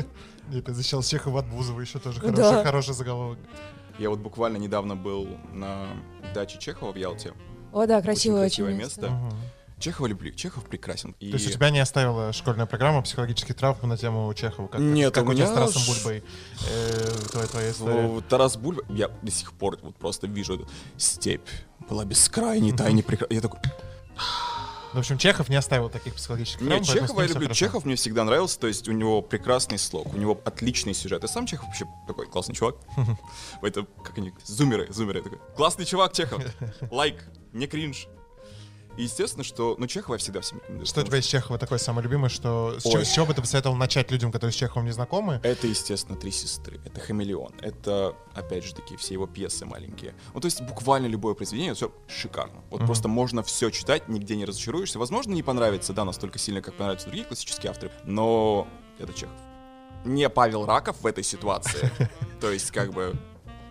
[0.49, 2.31] Нет, я защищал Чехова от Бузова, еще тоже Да.
[2.31, 3.39] хороший, хороший заголовок.
[3.99, 5.87] Я вот буквально недавно был на
[6.33, 7.33] даче Чехова в Ялте.
[7.73, 9.01] О, да, Очень красивое очень, красивое место.
[9.01, 9.15] место.
[9.15, 9.33] Мгм.
[9.79, 10.31] Чехова люблю.
[10.31, 11.15] Чехов прекрасен.
[11.19, 11.31] И...
[11.31, 14.67] То есть у тебя не оставила школьная программа психологических травм на тему Чехова?
[14.67, 16.23] Как, Нет, как у тебя с Тарасом ш- Бульбой
[16.69, 18.21] э, твоя, твоя история?
[18.29, 21.49] Тарас Бульба, я до сих пор вот просто вижу эту степь.
[21.89, 23.35] Была бескрайней, тайне прекрасной.
[23.35, 23.59] Я такой,
[24.95, 27.49] в общем, Чехов не оставил таких психологических травм, Нет, Чехова я люблю.
[27.49, 31.21] Чехов мне всегда нравился, то есть у него прекрасный слог, у него отличный сюжет.
[31.25, 32.77] И сам Чехов вообще такой классный чувак.
[33.61, 35.21] Это, как они, зумеры, зумеры.
[35.21, 36.41] Такой, классный чувак Чехов.
[36.91, 38.07] Лайк, не кринж.
[38.97, 40.85] И естественно, что, ну, Чехова я всегда всем рекомендую.
[40.85, 43.41] Что у тебя из Чехова такое самое любимое, что с, чего, с чего бы ты
[43.41, 45.39] посоветовал начать людям, которые с Чеховым не знакомы?
[45.43, 50.15] Это, естественно, «Три сестры», это «Хамелеон», это, опять же таки, все его пьесы маленькие.
[50.33, 52.63] Ну, то есть буквально любое произведение, все шикарно.
[52.69, 54.99] Вот просто можно все читать, нигде не разочаруешься.
[54.99, 58.67] Возможно, не понравится, да, настолько сильно, как понравятся другие классические авторы, но
[58.99, 59.35] это Чехов.
[60.05, 61.91] Не Павел Раков в этой ситуации.
[62.39, 63.15] То есть, как бы...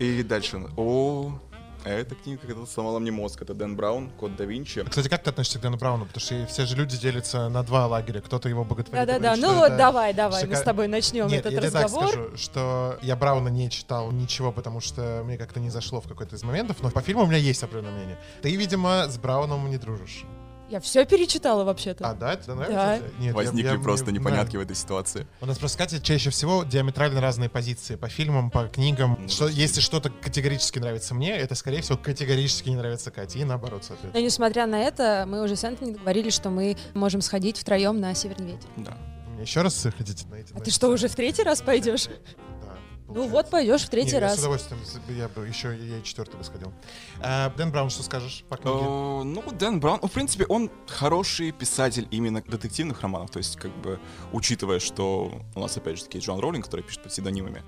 [0.00, 0.66] И дальше...
[0.76, 1.40] О,
[1.84, 3.42] эта книга когда-то сломала мне мозг.
[3.42, 4.84] Это Дэн Браун, Код да Винчи.
[4.84, 6.06] Кстати, как ты относишься к Дэну Брауну?
[6.06, 8.20] Потому что все же люди делятся на два лагеря.
[8.20, 9.06] Кто-то его боготворит.
[9.06, 11.52] Да-да-да, говорит, ну что вот это давай, давай, мы шика- с тобой начнем Нет, этот
[11.52, 12.08] я тебе так разговор.
[12.08, 16.36] скажу, что я Брауна не читал ничего, потому что мне как-то не зашло в какой-то
[16.36, 18.18] из моментов, но по фильму у меня есть определенное мнение.
[18.42, 20.24] Ты, видимо, с Брауном не дружишь.
[20.74, 22.04] Я все перечитала вообще-то.
[22.10, 22.32] А, да?
[22.32, 22.60] Это тебе Да.
[22.68, 23.06] нравится?
[23.20, 25.24] Нет, я- Возникли я- просто мне- непонятки в этой ситуации.
[25.40, 29.16] У нас просто с Катей чаще всего диаметрально разные позиции по фильмам, по книгам.
[29.22, 33.38] Ну, Что, если что-то категорически нравится мне, это, скорее всего, категорически не нравится Кате.
[33.38, 34.14] И наоборот, соответственно.
[34.14, 38.12] Но несмотря на это, мы уже с Энтони договорились, что мы можем сходить втроем на
[38.16, 38.68] Северный ветер.
[38.78, 38.98] Да.
[39.34, 40.52] Мне еще раз хотите на эти...
[40.54, 42.08] А ты что, уже в третий раз пойдешь?
[43.14, 44.38] Ну вот пойдешь в третий Не, Я с раз.
[44.40, 46.72] удовольствием, я бы еще я и четвертый бы сходил.
[47.20, 48.76] А, Дэн Браун, что скажешь по книге?
[48.80, 53.56] Э, Ну, Дэн Браун, ну, в принципе, он хороший писатель именно детективных романов, то есть,
[53.56, 54.00] как бы,
[54.32, 57.62] учитывая, что у нас, опять же, таки, Джон Роулинг, который пишет под псевдонимами.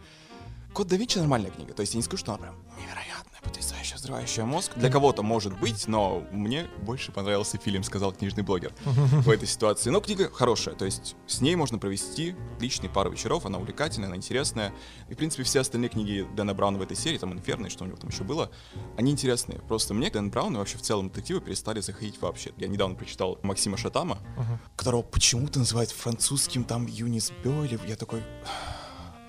[0.73, 3.06] Код да Винчи нормальная книга, то есть я не скажу, что она прям невероятная,
[3.47, 4.73] потрясающая, взрывающая мозг.
[4.77, 9.91] Для кого-то может быть, но мне больше понравился фильм, сказал книжный блогер в этой ситуации.
[9.91, 14.17] Но книга хорошая, то есть с ней можно провести личные пару вечеров, она увлекательная, она
[14.17, 14.73] интересная.
[15.09, 17.85] И, в принципе, все остальные книги Дэна Брауна в этой серии, там «Инферно» и что
[17.85, 18.51] у него там еще было,
[18.97, 19.61] они интересные.
[19.61, 22.53] Просто мне Дэн Браун и вообще в целом детективы перестали заходить вообще.
[22.57, 24.19] Я недавно прочитал Максима Шатама,
[24.77, 27.87] которого почему-то называют французским там Юнис Бёйлев.
[27.87, 28.23] Я такой...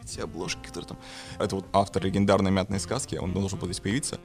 [0.08, 0.98] Эти обложки, которые там...
[1.38, 4.20] Это вот автор легендарной мятной сказки, он должен был здесь появиться.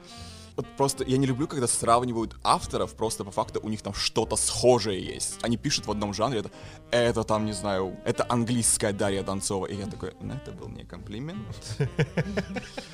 [0.55, 4.35] Вот просто я не люблю, когда сравнивают авторов, просто по факту у них там что-то
[4.35, 5.39] схожее есть.
[5.41, 6.51] Они пишут в одном жанре, это,
[6.91, 9.65] это там, не знаю, это английская Дарья Донцова.
[9.65, 11.47] И я такой, ну это был не комплимент.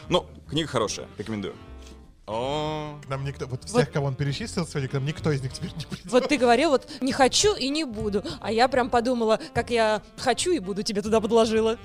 [0.09, 1.53] Ну, книга хорошая, рекомендую.
[2.29, 5.51] О, К нам никто, вот всех, кого он перечислил сегодня, к нам никто из них
[5.51, 6.11] теперь не придет.
[6.11, 8.23] Вот ты говорил, вот не хочу и не буду.
[8.39, 11.79] А я прям подумала, как я хочу и буду, тебе туда подложила.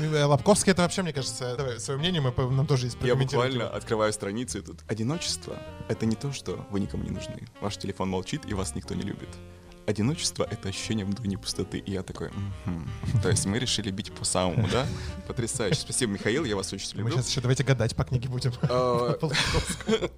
[0.00, 3.68] Э, Лобковский это вообще, мне кажется, давай, свое мнение мы, нам тоже есть Я буквально
[3.68, 5.58] открываю страницу и тут одиночество—
[5.88, 7.46] это не то, что вы никому не нужны.
[7.60, 9.28] Ваш телефон молчит, и вас никто не любит.
[9.90, 11.78] Одиночество— это ощущение внутренней пустоты.
[11.78, 12.30] И я такой.
[13.24, 14.86] То есть мы решили бить по самому, да?
[15.26, 15.80] Потрясающе.
[15.80, 17.16] Спасибо, Михаил, я вас очень Мы люблю.
[17.16, 18.52] сейчас еще давайте гадать по книге будем.
[18.62, 20.10] Лобковскому.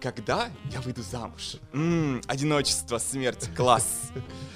[0.00, 1.56] Когда я выйду замуж?
[2.26, 4.10] Одиночество, смерть, класс.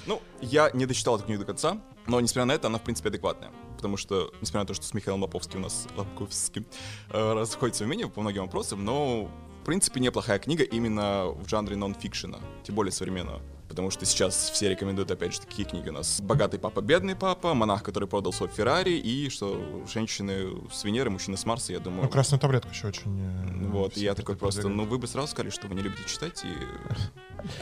[0.07, 3.09] Ну, я не дочитал эту книгу до конца, но, несмотря на это, она, в принципе,
[3.09, 3.51] адекватная.
[3.75, 6.65] Потому что, несмотря на то, что с Михаилом Лоповским у нас Лобковским
[7.11, 9.25] э, расходится мнение по многим вопросам, но,
[9.61, 13.43] в принципе, неплохая книга именно в жанре нон-фикшена, тем более современного.
[13.69, 16.19] Потому что сейчас все рекомендуют, опять же, такие книги у нас.
[16.21, 21.37] «Богатый папа, бедный папа», «Монах, который продал свой Феррари» и что «Женщины с Венеры, мужчины
[21.37, 22.03] с Марса», я думаю...
[22.03, 23.03] Ну, красную таблетку еще очень...
[23.05, 26.03] э, Вот, и я такой просто, ну вы бы сразу сказали, что вы не любите
[26.07, 26.47] читать, и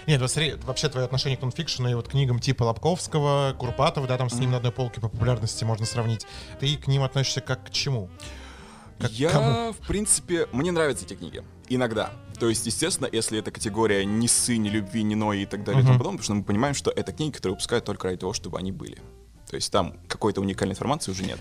[0.08, 4.30] Нет, смотри, вообще твое отношение к нонфикшену и вот книгам типа Лобковского, Курпатова, да, там
[4.30, 6.26] с ним на одной полке по популярности можно сравнить.
[6.60, 8.10] Ты к ним относишься как к чему?
[9.00, 9.74] Как я, кому?
[9.74, 11.44] в принципе, мне нравятся эти книги.
[11.70, 12.12] Иногда.
[12.40, 15.84] То есть, естественно, если это категория ни сы, ни любви, ни нои и так далее
[15.84, 18.58] и тому потому что мы понимаем, что это книги, которые выпускают только ради того, чтобы
[18.58, 18.98] они были.
[19.50, 21.40] То есть там какой-то уникальной информации уже нет.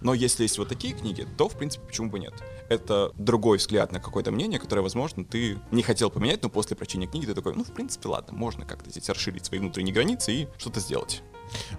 [0.00, 2.34] Но если есть вот такие книги, то, в принципе, почему бы нет?
[2.68, 7.06] Это другой взгляд на какое-то мнение, которое, возможно, ты не хотел поменять, но после прочтения
[7.06, 10.48] книги ты такой, ну, в принципе, ладно, можно как-то здесь расширить свои внутренние границы и
[10.58, 11.22] что-то сделать.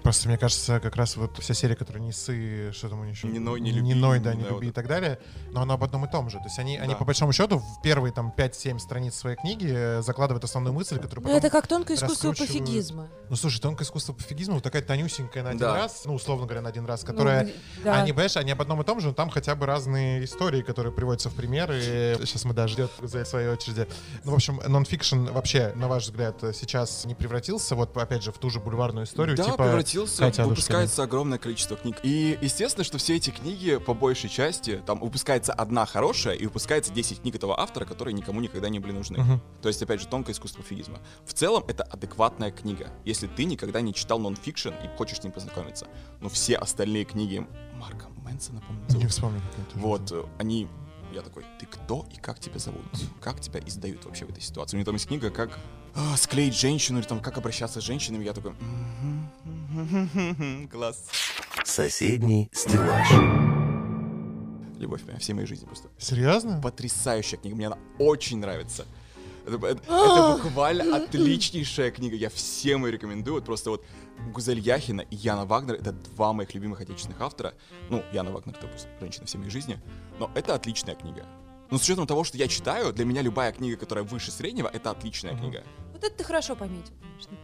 [0.03, 3.15] Просто мне кажется, как раз вот вся серия, которая не сы, что там у них
[3.15, 3.27] еще?
[3.27, 5.19] Не ной, не Не люби, ной, да, не да, люби вот и так далее.
[5.51, 6.38] Но оно об одном и том же.
[6.39, 6.99] То есть они, они Да.
[6.99, 11.23] по большому счету в первые там 5-7 страниц своей книги э, закладывают основную мысль, которую
[11.25, 11.38] Ну, потом...
[11.38, 13.10] это как тонкое искусство пофигизма.
[13.30, 15.75] Ну, слушай, тонкое искусство пофигизма, вот такая тонюсенькая на один Да.
[15.75, 17.45] раз, ну, условно говоря, на один раз, Ну, которая...
[17.45, 17.51] г-
[17.84, 18.01] да.
[18.01, 20.93] Они, понимаешь, они об одном и том же, но там хотя бы разные истории, которые
[20.93, 23.88] приводятся в пример, и сейчас мы даже ждет за своей очереди.
[24.23, 28.38] Ну, в общем, нонфикшн вообще, на ваш взгляд, сейчас не превратился, вот, опять же, в
[28.38, 29.57] ту же бульварную историю, да, типа...
[29.58, 31.98] превратился, Катя выпускается огромное количество книг.
[32.04, 36.93] И естественно, что все эти книги, по большей части, там выпускается одна хорошая и выпускается
[36.93, 39.20] 10 книг этого автора, которые никому никогда не были нужны.
[39.20, 39.41] Мгм.
[39.62, 41.00] То есть, опять же, тонкое искусство пофигизма.
[41.26, 45.34] В целом, это адекватная книга, если ты никогда не читал нонфикшн и хочешь с ним
[45.34, 45.88] познакомиться.
[46.22, 49.06] Но все остальные книги Марка Мэнсона, по-моему, Не
[49.70, 49.80] это.
[49.80, 50.67] Вот, они...
[51.13, 52.84] Я такой, ты кто и как тебя зовут?
[53.22, 54.76] Как тебя издают вообще в этой ситуации?
[54.76, 55.58] У меня там есть книга, как
[55.98, 58.24] а, склеить женщину, или там, как обращаться с женщинами.
[58.24, 58.54] Я такой,
[59.72, 61.06] «Мгм, класс.
[61.66, 63.10] Соседний стеллаж.
[64.80, 65.90] Любовь моя, всей моей жизни просто.
[65.98, 66.62] Серьезно?
[66.62, 68.86] Потрясающая книга, мне она очень нравится.
[69.46, 72.16] Это, это- это буквально отличнейшая книга.
[72.16, 73.36] Я всем ее рекомендую.
[73.36, 73.86] Вот просто вот
[74.34, 77.54] Гузель Яхина и Яна Вагнер— это два моих любимых отечественных автора.
[77.90, 79.80] Ну, Яна Вагнер— это просто женщина всей моей жизни.
[80.20, 81.26] Но это отличная книга.
[81.72, 84.92] Но с учетом того, что я читаю, для меня любая книга, которая выше среднего, это
[84.92, 85.64] отличная книга.
[85.98, 87.36] Вот это ты хорошо пометил, конечно.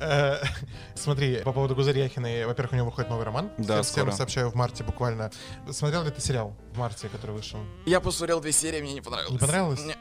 [0.00, 0.42] Э,
[0.94, 3.50] Смотри, по поводу Гузель Яхиной, во-первых, у него выходит новый роман.
[3.58, 4.12] Да, Всем скоро.
[4.12, 5.30] сообщаю в марте буквально.
[5.70, 7.58] Смотрел ли ты сериал в марте, который вышел?
[7.84, 9.32] Я посмотрел две серии, мне не понравилось.
[9.32, 9.84] Не понравилось?
[9.84, 9.96] Не.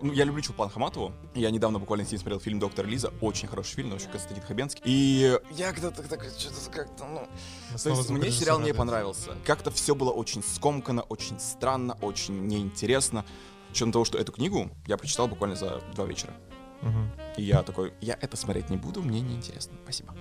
[0.00, 1.12] Ну, я люблю Чулпан Хаматову.
[1.34, 3.12] Я недавно буквально с ней смотрел фильм «Доктор Лиза».
[3.20, 4.80] Очень хороший фильм, очень Константин Хабенский.
[4.86, 7.28] И я когда-то так, что-то как-то, ну...
[7.76, 9.36] То есть мне сериал не понравился.
[9.44, 13.26] Как-то все было очень скомкано, очень странно, очень неинтересно.
[13.70, 16.32] Учетом того, что эту книгу я прочитал буквально за два вечера.
[16.82, 17.10] Мгм.
[17.36, 19.74] И я такой, я это смотреть не буду, мне неинтересно.
[19.84, 20.14] Спасибо.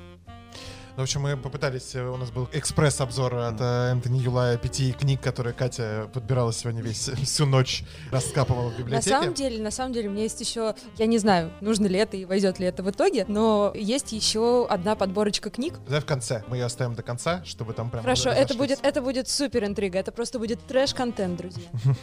[1.00, 4.92] Ну, в общем, мы попытались, э, у нас был экспресс-обзор от э, Энтони Юлая пяти
[4.92, 9.10] книг, которые Катя подбирала сегодня весь, всю ночь, раскапывала в На библиотеке.
[9.10, 12.18] самом деле, на самом деле, у меня есть еще, я не знаю, нужно ли это
[12.18, 15.76] и войдет ли это в итоге, но есть еще одна подборочка книг.
[15.86, 16.44] Давай в конце.
[16.50, 18.04] Мы ее оставим до конца, чтобы там прям...
[18.04, 21.64] Хорошо, это будет, это будет супер интрига, это просто будет трэш-контент, друзья.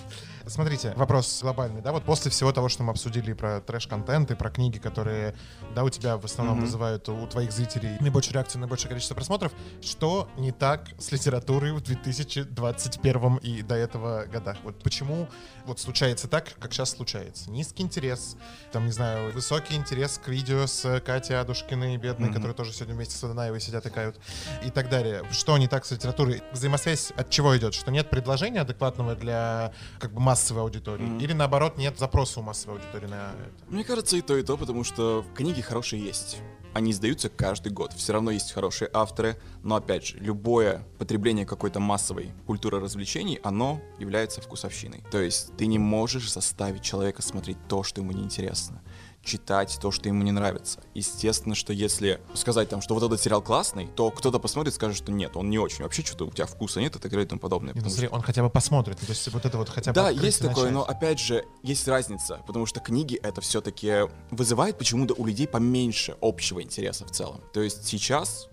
[0.46, 4.48] Смотрите, вопрос глобальный, да, вот после всего того, что мы обсудили про трэш-контент и про
[4.48, 5.34] книги, которые,
[5.74, 10.28] да, у тебя в основном вызывают у твоих зрителей наибольшую реакцию, наибольшее количество просмотров, что
[10.38, 14.56] не так с литературой в 2021 и до этого годах?
[14.62, 15.28] Вот почему
[15.64, 17.50] вот случается так, как сейчас случается?
[17.50, 18.36] Низкий интерес,
[18.72, 22.34] там, не знаю, высокий интерес к видео с Катей Адушкиной, бедной, Мгм.
[22.34, 24.16] которые тоже сегодня вместе с Аданаевой сидят и кают,
[24.64, 25.24] и так далее.
[25.32, 26.42] Что не так с литературой?
[26.52, 27.74] Взаимосвязь от чего идет?
[27.74, 31.04] Что нет предложения адекватного для как бы массовой аудитории?
[31.04, 31.18] Мгм.
[31.18, 33.64] Или наоборот нет запроса у массовой аудитории на это?
[33.68, 36.38] Мне кажется, и то, и то, потому что книги хорошие есть.
[36.76, 37.94] Они издаются каждый год.
[37.94, 39.38] Все равно есть хорошие авторы.
[39.62, 45.02] Но опять же, любое потребление какой-то массовой культуры развлечений, оно является вкусовщиной.
[45.10, 48.82] То есть ты не можешь заставить человека смотреть то, что ему неинтересно
[49.26, 50.80] читать то, что ему не нравится.
[50.94, 54.96] Естественно, что если сказать там, что вот этот сериал классный, то кто-то посмотрит и скажет,
[54.96, 55.82] что нет, он не очень.
[55.82, 57.74] Вообще что-то у тебя вкуса нет и так далее и тому подобное.
[57.74, 58.98] Не, ну, смотри, он хотя бы посмотрит.
[58.98, 60.72] То есть вот это вот хотя бы да, есть такое, начать.
[60.72, 66.16] но опять же, есть разница, потому что книги это все-таки вызывает почему-то у людей поменьше
[66.22, 67.40] общего интереса в целом.
[67.52, 68.48] То есть сейчас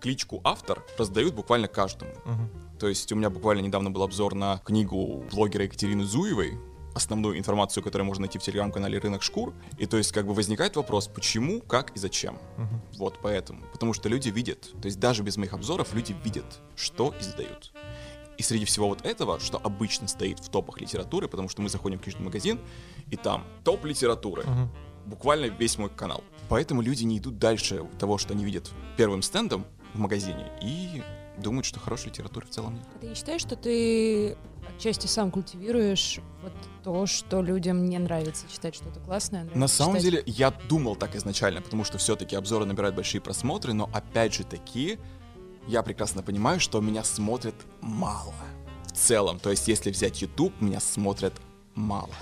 [0.00, 2.12] кличку автор раздают буквально каждому.
[2.24, 2.50] Мгм.
[2.78, 6.58] То есть у меня буквально недавно был обзор на книгу блогера Екатерины Зуевой,
[6.96, 9.52] основную информацию, которую можно найти в телеграм-канале «Рынок шкур».
[9.78, 12.38] И то есть как бы возникает вопрос, почему, как и зачем.
[12.56, 12.80] Мгм.
[12.96, 13.62] Вот поэтому.
[13.72, 17.72] Потому что люди видят, то есть даже без моих обзоров люди видят, что издают.
[18.38, 21.98] И среди всего вот этого, что обычно стоит в топах литературы, потому что мы заходим
[21.98, 22.58] в книжный магазин,
[23.10, 24.44] и там топ литературы.
[24.44, 24.70] Мгм.
[25.06, 26.24] Буквально весь мой канал.
[26.48, 31.02] Поэтому люди не идут дальше того, что они видят первым стендом в магазине, и
[31.38, 32.86] думают, что хорошей литературы в целом нет.
[32.94, 34.36] А Ты не считаешь, что ты
[34.74, 36.52] отчасти сам культивируешь вот
[36.82, 39.40] то, что людям не нравится читать что-то классное?
[39.40, 40.10] нравится На самом читать?
[40.10, 44.44] деле, я думал так изначально, потому что все-таки обзоры набирают большие просмотры, но опять же
[44.44, 44.98] таки,
[45.66, 48.34] я прекрасно понимаю, что меня смотрят мало.
[48.86, 51.34] В целом, то есть если взять YouTube, меня смотрят
[51.74, 52.14] мало.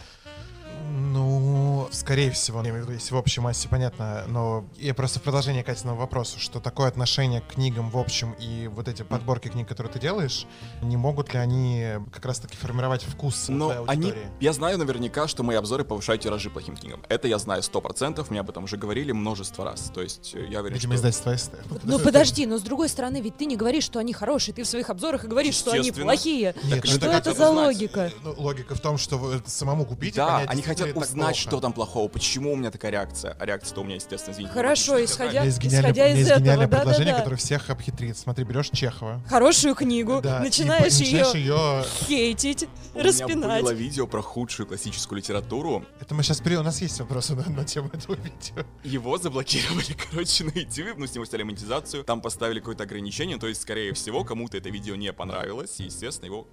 [1.12, 5.20] Ну, скорее всего, я имею в виду, если в общей массе понятно, но я просто
[5.20, 9.48] в продолжение Катиного вопросу, что такое отношение к книгам в общем и вот эти подборки
[9.48, 10.46] книг, которые ты делаешь,
[10.82, 14.28] не могут ли они как раз-таки формировать вкус Но твоей они, аудитории?
[14.40, 17.02] я знаю наверняка, что мои обзоры повышают тиражи плохим книгам.
[17.08, 19.90] Это я знаю сто процентов, мне об этом уже говорили множество раз.
[19.94, 21.10] То есть э, я уверен, Видимо, что...
[21.10, 21.52] издательство СТ.
[21.84, 24.66] Ну подожди, но с другой стороны, ведь ты не говоришь, что они хорошие, ты в
[24.66, 26.54] своих обзорах и говоришь, что они плохие.
[26.64, 27.66] Нет, Что ну, это хотят за узнать.
[27.66, 28.10] логика?
[28.22, 31.40] Ну, логика в том, что вы самому купить и Да, понять, они хотят узнать, плохо.
[31.40, 33.36] что там плохого, почему у меня такая реакция.
[33.38, 34.54] А реакция-то у меня, естественно, извините.
[34.54, 34.94] Хорошо.
[34.94, 37.12] У исходя, меня есть гениальное, исходя у меня из есть этого, гениальное да, да, предложение,
[37.14, 37.18] да.
[37.18, 38.18] которое всех обхитрит.
[38.18, 39.22] Смотри, берешь Чехова.
[39.28, 41.84] Хорошую книгу, Да, и начинаешь по- ее ее...
[42.06, 43.62] хейтить, У меня распинать.
[43.62, 45.84] было видео про худшую классическую литературу.
[46.00, 46.40] Это мы сейчас...
[46.40, 46.56] При...
[46.56, 48.64] У нас есть вопросы на, на тему этого видео.
[48.82, 52.04] Его заблокировали, короче, на YouTube, ну, с него сняли монетизацию.
[52.04, 56.26] Там поставили какое-то ограничение, то есть, скорее всего, кому-то это видео не понравилось, и, естественно,
[56.26, 56.46] его...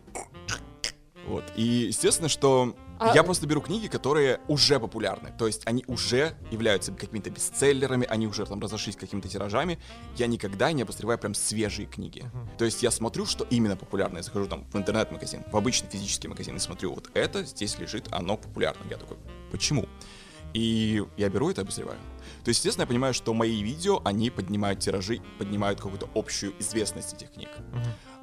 [1.27, 1.43] Вот.
[1.55, 5.33] И, естественно, что А- я просто беру книги, которые уже популярны.
[5.37, 9.79] То есть они уже являются какими-то бестселлерами, они уже там разошлись какими-то тиражами.
[10.17, 12.29] Я никогда не обозреваю прям свежие книги.
[12.57, 14.17] То есть я смотрю, что именно популярно.
[14.17, 18.07] Я захожу там в интернет-магазин, в обычный физический магазин и смотрю, вот это здесь лежит,
[18.11, 18.83] оно популярно.
[18.89, 19.17] Я такой,
[19.51, 19.87] почему?
[20.53, 21.97] И я беру это и обозреваю.
[22.43, 27.13] То есть, естественно, я понимаю, что мои видео, они поднимают тиражи, поднимают какую-то общую известность
[27.13, 27.49] этих книг.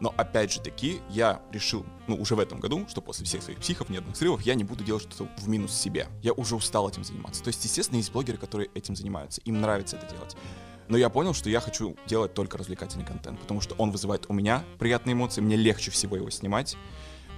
[0.01, 3.59] Но опять же таки, я решил, ну, уже в этом году, что после всех своих
[3.59, 6.07] психов, нервных срывов, я не буду делать что-то в минус себе.
[6.23, 7.43] Я уже устал этим заниматься.
[7.43, 10.37] То есть, естественно, есть блогеры, которые этим занимаются, им нравится это делать.
[10.89, 14.33] Но я понял, что я хочу делать только развлекательный контент, потому что он вызывает у
[14.33, 16.77] меня приятные эмоции, мне легче всего его снимать.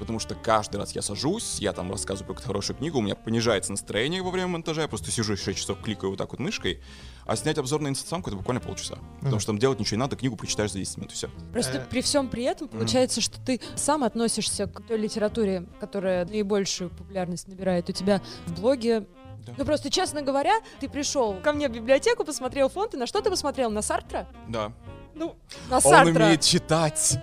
[0.01, 3.15] Потому что каждый раз я сажусь, я там рассказываю про какую-то хорошую книгу, у меня
[3.15, 6.81] понижается настроение во время монтажа, я просто сижу 6 часов, кликаю вот так вот мышкой,
[7.27, 8.99] а снять обзор на инстасамку это буквально полчаса.
[9.21, 11.29] Потому что там делать ничего не надо, книгу прочитаешь за 10 минут и все.
[11.53, 16.25] Просто Э, при всем при этом получается, что ты сам относишься к той литературе, которая
[16.25, 19.07] наибольшую популярность набирает у тебя в блоге.
[19.47, 19.53] Да.
[19.59, 23.21] Ну просто, честно говоря, ты пришел ко мне в библиотеку, посмотрел фонд, и на что
[23.21, 23.71] ты посмотрел?
[23.71, 24.29] На Сартра?
[24.49, 24.73] Да.
[25.15, 25.37] Ну,
[25.69, 26.25] на Он Сартра.
[26.25, 27.19] умеет читать.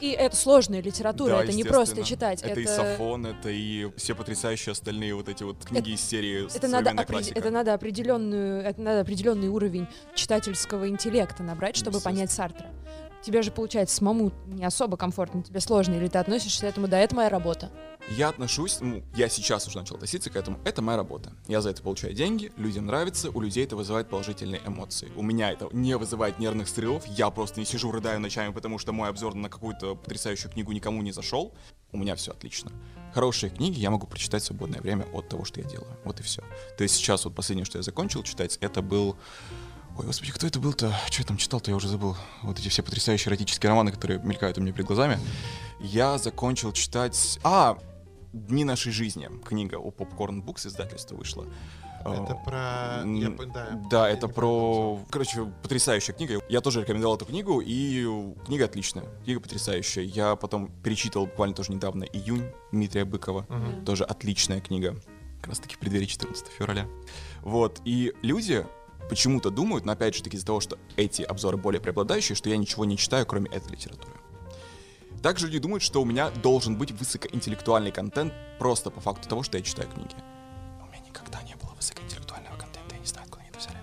[0.00, 2.42] И это сложная литература, Да, это не просто читать.
[2.42, 6.68] Это, и Сафон, это и все потрясающие остальные вот эти вот книги из серии это
[6.68, 7.38] надо, «Современная опре- классика».
[7.38, 12.66] это надо определенную, это надо определенный уровень читательского интеллекта набрать, чтобы понять Сартра.
[13.22, 16.98] Тебе же получается самому не особо комфортно, тебе сложно, или ты относишься к этому, да,
[16.98, 17.70] это моя работа.
[18.10, 21.32] Я отношусь, ну, я сейчас уже начал относиться к этому, это моя работа.
[21.46, 25.12] Я за это получаю деньги, людям нравится, у людей это вызывает положительные эмоции.
[25.14, 28.92] У меня это не вызывает нервных срывов, я просто не сижу, рыдаю ночами, потому что
[28.92, 31.54] мой обзор на какую-то потрясающую книгу никому не зашел.
[31.92, 32.72] У меня все отлично.
[33.14, 35.96] Хорошие книги я могу прочитать в свободное время от того, что я делаю.
[36.04, 36.42] Вот и все.
[36.76, 39.16] То есть сейчас вот последнее, что я закончил читать, это был...
[39.98, 40.94] Ой, господи, кто это был-то?
[41.06, 42.16] Что я там читал-то, я уже забыл.
[42.42, 45.18] Вот эти все потрясающие эротические романы, которые мелькают у меня перед глазами.
[45.80, 47.38] Я закончил читать...
[47.44, 47.78] А,
[48.32, 49.28] «Дни нашей жизни».
[49.44, 51.46] Книга у Popcorn Books издательства вышла.
[52.00, 53.04] Это про...
[53.06, 54.98] я да, Да, я это про...
[55.10, 56.40] Короче, потрясающая книга.
[56.48, 58.04] Я тоже рекомендовал эту книгу, и
[58.46, 59.04] книга отличная.
[59.24, 60.02] Книга потрясающая.
[60.02, 63.46] Я потом перечитывал буквально тоже недавно «Июнь» Дмитрия Быкова.
[63.48, 63.84] Мгм.
[63.84, 64.96] Тоже отличная книга.
[65.40, 66.88] Как раз таки в преддверии 14 февраля.
[67.42, 67.82] Вот.
[67.84, 68.64] И люди
[69.08, 72.56] почему-то думают, но опять же таки из-за того, что эти обзоры более преобладающие, что я
[72.56, 74.14] ничего не читаю, кроме этой литературы.
[75.22, 79.56] Также люди думают, что у меня должен быть высокоинтеллектуальный контент просто по факту того, что
[79.56, 80.14] я читаю книги.
[80.80, 83.78] У меня никогда не было высокоинтеллектуального контента, я не знаю, откуда они это взяли.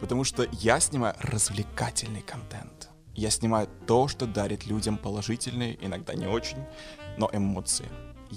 [0.00, 2.90] Потому что я снимаю развлекательный контент.
[3.14, 6.58] Я снимаю то, что дарит людям положительные, иногда не очень,
[7.16, 7.86] но эмоции.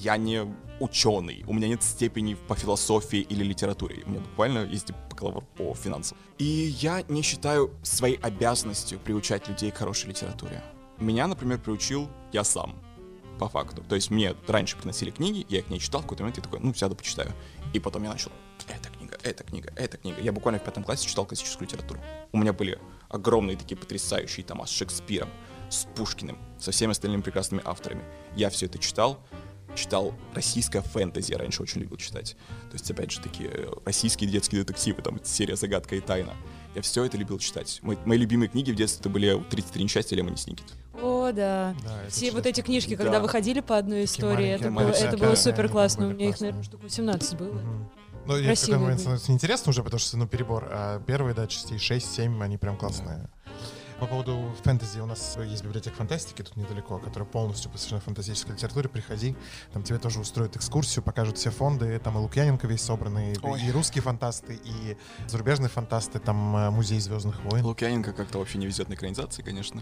[0.04, 0.46] Я не
[0.80, 4.04] ученый, у меня нет степени по философии или литературе.
[4.06, 6.18] У меня буквально есть бакалавр по финансам.
[6.38, 6.44] И
[6.80, 10.64] я не считаю своей обязанностью приучать людей к хорошей литературе.
[11.00, 12.76] Меня, например, приучил я сам,
[13.40, 13.84] по факту.
[13.90, 16.60] То есть мне раньше приносили книги, я их не читал, в какой-то момент я такой,
[16.60, 17.34] ну, сяду, почитаю.
[17.74, 18.32] И потом я начал,
[18.68, 20.22] эта книга, эта книга, эта книга.
[20.22, 22.00] Я буквально в пятом классе читал классическую литературу.
[22.32, 22.80] У меня были
[23.10, 25.30] огромные такие потрясающие тома с Шекспиром,
[25.70, 28.04] с Пушкиным, со всеми остальными прекрасными авторами.
[28.36, 29.20] Я все это читал,
[29.78, 32.36] читал российское фэнтези, я раньше очень любил читать.
[32.70, 36.34] То есть, опять же, такие э, российские детские детективы, там, серия «Загадка и тайна».
[36.76, 37.80] Я все это любил читать.
[37.82, 40.74] Мои, мои любимые книги в детстве это были «33 несчастья» Лемони Сникет.
[41.02, 41.76] О, да.
[41.84, 43.20] Да, Все вот эти книжки, когда Да.
[43.20, 46.08] выходили по одной истории, это было, маленькие, это было супер классно.
[46.08, 47.54] У меня их, наверное, штук 18 было.
[47.54, 47.90] Мгм.
[48.26, 50.68] Ну, и в Красивые какой момент становится неинтересно уже, потому что, ну, перебор.
[50.70, 53.30] А первые, да, частей 6-7, они прям классные.
[54.00, 58.88] По поводу фэнтези, у нас есть библиотека фантастики тут недалеко, которая полностью посвящена фантастической литературе.
[58.90, 59.36] Приходи,
[59.74, 61.98] там тебе тоже устроят экскурсию, покажут все фонды.
[61.98, 63.60] Там и Лукьяненко весь собранный, и- Ой.
[63.60, 67.66] и русские фантасты, и зарубежные фантасты, там э, музей Звездных войн.
[67.66, 69.82] Лукьяненко как-то вообще не везет на экранизации, конечно.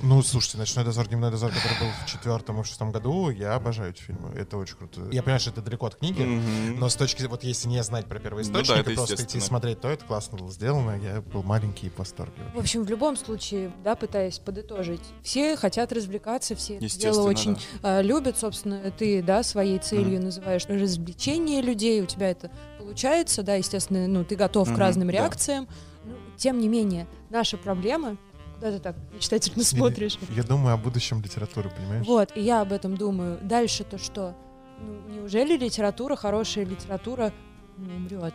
[0.00, 3.54] Ну, слушайте, «Ночной дозор», «Дневной дозор», который был в четвертом и в шестом году, я
[3.54, 4.30] обожаю эти фильмы.
[4.34, 5.02] Это очень круто.
[5.12, 6.80] Я понимаю, что это далеко от книги, Мгм.
[6.80, 9.38] но с точки вот если не знать про Ну первоисточник да, это и просто идти
[9.40, 10.98] смотреть, то это классно было сделано.
[10.98, 12.42] Я был маленький и в восторге.
[12.54, 13.41] В общем, в любом случае,
[13.82, 18.00] да, пытаясь подытожить, все хотят развлекаться, все это дело очень да.
[18.00, 23.54] э, любят, собственно, ты, да, своей целью называешь развлечение людей, у тебя это получается, да,
[23.54, 25.12] естественно, ну, ты готов к Мгм, разным да.
[25.14, 25.68] реакциям.
[26.04, 28.16] Ну, тем не менее, наша проблема,
[28.54, 30.18] куда ты так мечтательно смотришь?
[30.30, 32.06] Я думаю о будущем литературы, понимаешь?
[32.06, 33.38] Вот, и я об этом думаю.
[33.42, 34.34] Дальше то что?
[34.80, 37.32] Ну, неужели литература, хорошая литература,
[37.76, 38.34] ну, умрет?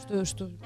[0.00, 0.56] Что, что, что будет?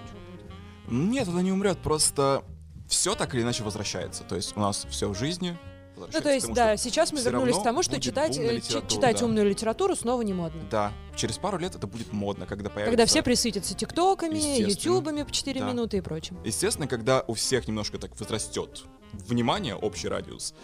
[0.89, 2.43] Нет, она не умрет, просто
[2.91, 4.25] все так или иначе возвращается.
[4.25, 5.57] То есть у нас все в жизни
[5.97, 9.25] Ну, то есть, тому, да, сейчас мы вернулись к тому, что читать, э, читать да.
[9.25, 10.61] умную литературу снова не модно.
[10.71, 12.91] Да, через пару лет это будет модно, когда появится...
[12.91, 15.69] Когда все присытятся тиктоками, ютубами по 4 Да.
[15.69, 16.39] минуты и прочим.
[16.45, 20.55] Естественно, когда у всех немножко так возрастет внимание, общий радиус,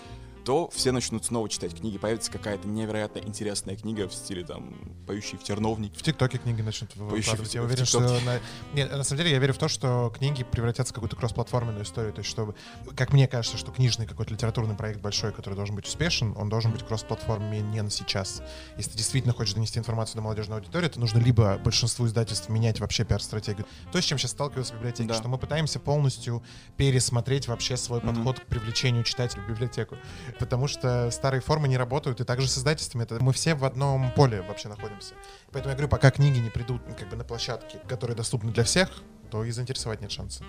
[0.47, 5.37] то все начнут снова читать книги, появится какая-то невероятно интересная книга в стиле там «Поющий
[5.39, 5.99] в терновнике».
[5.99, 7.53] В ТикТоке книги начнут выкладывать.
[7.53, 7.99] Я уверен, что...
[7.99, 8.41] На...
[8.73, 12.13] Нет, на самом деле я верю в то, что книги превратятся в какую-то кроссплатформенную историю.
[12.13, 12.55] То есть, чтобы...
[12.95, 16.71] Как мне кажется, что книжный какой-то литературный проект большой, который должен быть успешен, он должен
[16.71, 18.41] быть кроссплатформе не на сейчас.
[18.77, 22.79] Если ты действительно хочешь донести информацию до молодежной аудитории, то нужно либо большинству издательств менять
[22.79, 23.67] вообще пиар-стратегию.
[23.91, 25.15] То, с чем сейчас сталкиваются библиотеки, Да.
[25.15, 26.41] что мы пытаемся полностью
[26.77, 28.15] пересмотреть вообще свой Мгм.
[28.15, 29.97] подход к привлечению читателей в библиотеку.
[30.39, 33.05] Потому что старые формы не работают, и также с издательствами.
[33.05, 35.15] Это мы все в одном поле вообще находимся.
[35.53, 38.91] Поэтому я говорю, пока книги не придут как бы на площадки, которые доступны для всех,
[39.31, 40.45] то и заинтересовать нет шанса.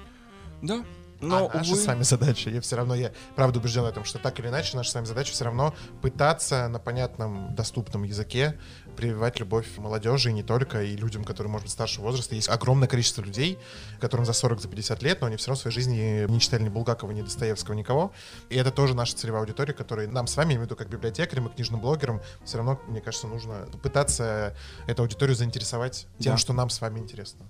[0.61, 0.83] Да,
[1.19, 4.05] но, а наша увы, с вами задача, я все равно, я правда убежден в этом,
[4.05, 8.59] что так или иначе наша с вами задача все равно пытаться на понятном, доступном языке
[8.97, 12.35] прививать любовь молодежи, и не только, и людям, которые, может быть, старшего возраста.
[12.35, 13.57] Есть огромное количество людей,
[14.01, 16.63] которым за 40, за 50 лет, но они все равно в своей жизни не читали
[16.63, 18.11] ни Булгакова, ни Достоевского, никого.
[18.49, 20.89] И это тоже наша целевая аудитория, которая нам с вами, я имею в виду как
[20.89, 24.55] библиотекарям и книжным блогерам, все равно, мне кажется, нужно пытаться
[24.87, 26.37] эту аудиторию заинтересовать тем, Да.
[26.37, 27.45] что нам с вами интересно.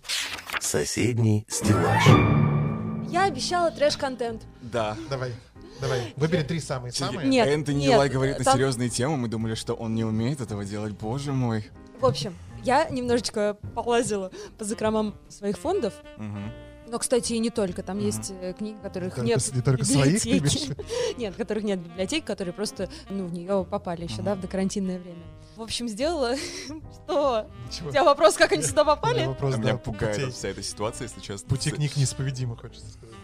[0.60, 2.04] Соседний стеллаж.
[3.10, 4.44] Я обещала трэш-контент.
[4.62, 4.98] да.
[5.10, 5.34] Давай,
[5.82, 7.28] давай, выбери три самые-самые.
[7.28, 10.42] Нет, Энтони нет, Лай говорит на там- серьезные темы, мы думали, что он не умеет
[10.42, 11.66] этого делать, боже мой.
[12.00, 15.94] В общем, я немножечко полазила по закромам своих фондов.
[16.18, 16.52] Мгм.
[16.90, 17.84] Но, кстати, и не только.
[17.84, 18.06] Там Мгм.
[18.06, 20.42] есть э, книги, которых Только нет не только своих, ты?
[21.18, 24.98] Нет, которых нет в библиотеке, которые просто, ну, в нее попали еще, да, в докарантинное
[24.98, 25.24] время.
[25.58, 26.36] В общем, сделала
[27.06, 27.48] что?
[27.68, 27.90] Ничего.
[27.90, 29.26] У тебя вопрос, как они сюда попали?
[29.26, 31.50] вопрос, Меня пугает путей- вся эта ситуация, если честно.
[31.50, 33.16] Пути книг неисповедимы, хочется сказать.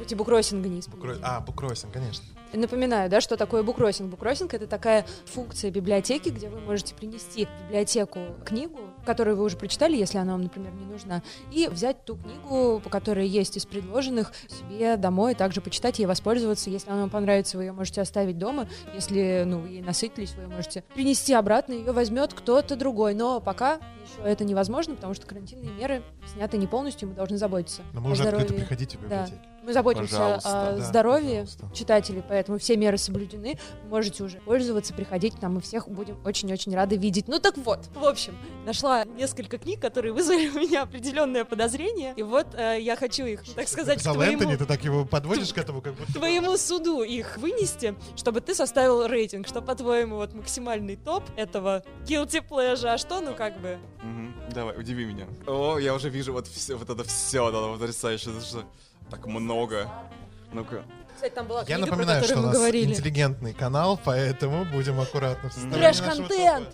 [0.00, 1.20] Пути буккроссинга не Букро- используют.
[1.22, 2.24] А, буккроссинг, конечно.
[2.54, 4.10] Напоминаю, да, что такое буккроссинг.
[4.10, 9.56] Буккроссинг— это такая функция библиотеки, где вы можете принести в библиотеку книгу, которую вы уже
[9.58, 11.22] прочитали, если она вам, например, не нужна,
[11.52, 16.70] и взять ту книгу, по которой есть из предложенных, себе домой, также почитать ей, воспользоваться.
[16.70, 18.66] Если она вам понравится, вы ее можете оставить дома.
[18.94, 23.14] Если, ну, вы ей насытились, вы ее можете принести обратно, ее возьмет кто-то другой.
[23.14, 27.36] Но пока еще это невозможно, потому что карантинные меры сняты не полностью, и мы должны
[27.36, 29.28] заботиться Но мы уже открыто приходите в Да.
[29.62, 31.70] Мы заботимся Пожалуйста, о да, здоровье пожалуйста.
[31.74, 33.58] читателей, поэтому все меры соблюдены.
[33.88, 37.28] Можете уже пользоваться, приходить к нам, мы всех будем очень-очень рады видеть.
[37.28, 42.22] Ну так вот, в общем, нашла несколько книг, которые вызвали у меня определенное подозрение, и
[42.22, 45.58] вот э, я хочу их, так сказать, Сказал твоему, Энтони, ты так его подводишь к
[45.58, 46.12] этому, как будто...
[46.12, 52.42] твоему суду их вынести, чтобы ты составил рейтинг, что, по-твоему, вот максимальный топ этого guilty
[52.46, 53.78] pleasure, а что, ну как бы...
[54.02, 54.34] Мгм.
[54.54, 55.26] Давай, удиви меня.
[55.46, 58.64] О, я уже вижу вот все, вот это все, это потрясающе, это что
[59.10, 59.88] так много.
[60.52, 60.84] Ну-ка.
[61.14, 62.90] Кстати, там была Я книга, про напоминаю, что у нас говорили.
[62.92, 66.68] интеллигентный канал, поэтому будем аккуратно Трэш-контент!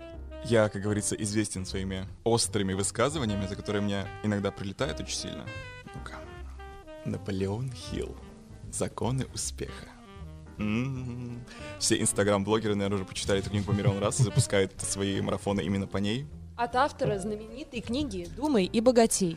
[0.44, 5.44] Я, как говорится, известен своими острыми высказываниями, за которые мне иногда прилетает очень сильно.
[5.94, 6.12] Ну-ка.
[7.04, 8.16] Наполеон Хилл.
[8.70, 9.86] Законы успеха.
[10.58, 11.44] М.
[11.80, 15.86] Все инстаграм-блогеры, наверное, уже почитали эту книгу по миллион раз и запускают свои марафоны именно
[15.88, 16.26] по ней.
[16.56, 19.36] От автора знаменитой книги «Думай и богатей».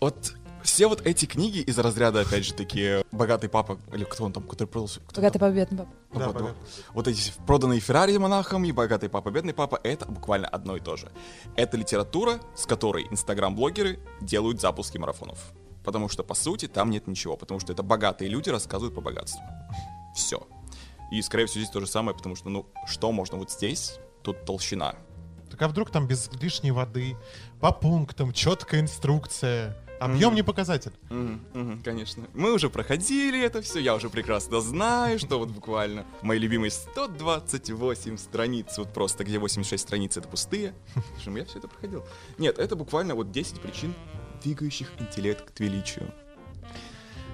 [0.00, 4.32] Вот все вот эти книги из разряда, опять же, такие «Богатый папа», или кто он
[4.32, 5.00] там, который продался...
[5.00, 5.48] кто «Богатый там?
[5.48, 5.90] папа, бедный папа».
[6.12, 6.54] Да, вот, богатый.
[6.92, 10.96] вот эти проданные Феррари монахом и богатый папа, бедный папа, это буквально одно и то
[10.96, 11.10] же.
[11.56, 15.38] Это литература, с которой инстаграм-блогеры делают запуски марафонов.
[15.84, 19.42] Потому что, по сути, там нет ничего, потому что это богатые люди рассказывают про богатство.
[20.14, 20.46] Все.
[21.10, 23.98] И, скорее всего, здесь то же самое, потому что, ну, что можно вот здесь?
[24.22, 24.94] Тут толщина.
[25.50, 27.16] Так а вдруг там без лишней воды,
[27.60, 30.92] по пунктам, четкая инструкция, Объем не показатель.
[31.10, 32.26] Мгм, мгм, конечно.
[32.32, 38.16] Мы уже проходили это все, я уже прекрасно знаю, что вот буквально мои любимые 128
[38.16, 40.74] страниц, вот просто где 86 страниц это пустые.
[41.22, 42.04] Слушай, я все это проходил.
[42.38, 43.94] Нет, это буквально вот 10 причин,
[44.42, 46.12] двигающих интеллект к величию.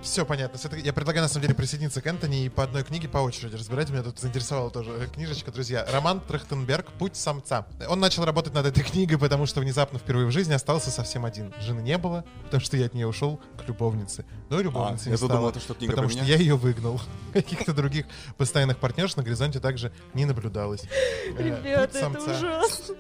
[0.07, 0.57] Все понятно.
[0.76, 3.90] Я предлагаю, на самом деле, присоединиться к Энтони и по одной книге по очереди разбирать.
[3.90, 5.84] Меня тут заинтересовала тоже книжечка, друзья.
[5.90, 7.66] Роман Трахтенберг «Путь самца».
[7.88, 11.52] Он начал работать над этой книгой, потому что внезапно впервые в жизни остался совсем один.
[11.61, 14.24] Жены не было, потому что я от нее ушел к любовнице.
[14.48, 16.28] И любовницы А, не я думал, стало, это что, книга потому что меня?
[16.34, 17.00] я ее выгнал.
[17.32, 20.84] Каких-то других постоянных партнерш на горизонте также не наблюдалось.
[20.84, 22.30] Э, «Путь Ребята, это самца».
[22.30, 22.94] ужасно.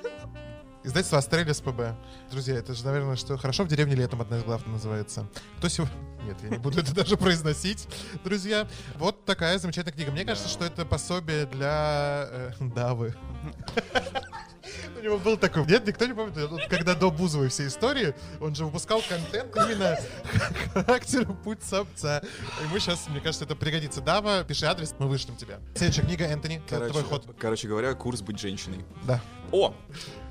[0.86, 1.96] Издательство Астрелис ПБ.
[2.30, 5.26] Друзья, это же, наверное, что хорошо в деревне летом одна из глав называется.
[5.58, 5.92] Кто сегодня...
[6.22, 7.88] Нет, я не буду это даже произносить,
[8.22, 8.68] друзья.
[8.94, 10.12] Вот такая замечательная книга.
[10.12, 13.16] Мне кажется, что это пособие для э, Давы.
[14.96, 15.66] У него был такой...
[15.66, 19.98] Нет, никто не помнит, вот когда до Бузовой все истории, он же выпускал контент именно
[20.72, 22.22] характеру путь самца.
[22.62, 24.00] Ему сейчас, мне кажется, это пригодится.
[24.00, 25.58] Дава, пиши адрес, мы вышлем тебя.
[25.74, 27.26] Следующая книга, Энтони, Короче, твой ход.
[27.40, 28.84] короче говоря, курс быть женщиной.
[29.02, 29.20] Да.
[29.50, 29.74] О!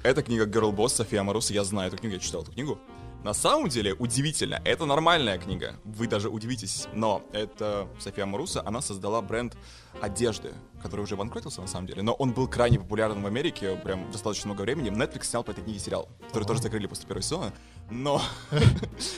[0.05, 1.51] Это книга Girl Boss София Амаруса.
[1.51, 2.77] Я знаю эту книгу, я читал эту книгу.
[3.23, 5.77] На самом деле, удивительно, это нормальная книга.
[5.83, 9.57] Вы даже удивитесь, но это София Амаруса, она создала бренд
[9.99, 10.53] одежды,
[10.83, 14.49] который уже банкротился на самом деле, но он был крайне популярен в Америке прям достаточно
[14.49, 14.91] много времени.
[14.91, 17.51] Netflix снял по этой книге сериал, который тоже закрыли после первого сезона,
[17.89, 18.21] но...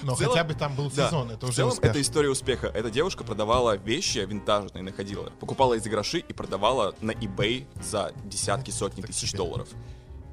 [0.03, 1.07] Но целом- хотя бы там был Да.
[1.07, 1.89] сезон, это в уже целом, успех.
[1.91, 2.67] это история успеха.
[2.67, 5.31] Эта девушка продавала вещи винтажные, находила.
[5.41, 9.39] Покупала эти гроши и продавала на eBay за десятки, сотни Так тысяч себе.
[9.39, 9.67] долларов.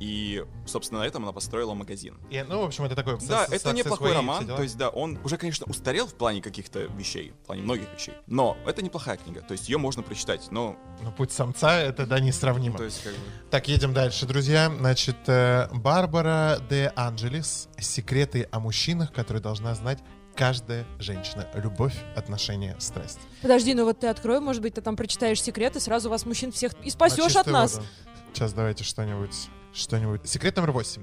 [0.01, 2.19] И, собственно, на этом она построила магазин.
[2.31, 3.19] И, ну, в общем, это такой...
[3.27, 4.47] Да, это неплохой роман.
[4.47, 8.15] То есть, да, он уже, конечно, устарел в плане каких-то вещей, в плане многих вещей.
[8.27, 9.41] Но это неплохая книга.
[9.43, 10.49] То есть ее можно прочитать.
[10.51, 12.77] Но, Но путь самца это да несравнимо.
[12.79, 13.19] то есть, как бы.
[13.51, 14.73] Так, едем дальше, друзья.
[14.77, 17.69] Значит, э, Барбара де Анджелес.
[17.79, 20.01] Секреты о мужчинах, которые должна знать
[20.35, 21.47] каждая женщина.
[21.55, 23.21] Любовь, отношения, страсть.
[23.43, 26.73] Подожди, ну вот ты открой, может быть, ты там прочитаешь секреты, сразу вас мужчин всех
[26.83, 27.75] и спасешь от нас.
[27.77, 27.87] воду.
[28.35, 29.49] Сейчас давайте что-нибудь.
[29.73, 30.29] Что-нибудь.
[30.29, 31.03] Секрет номер восемь.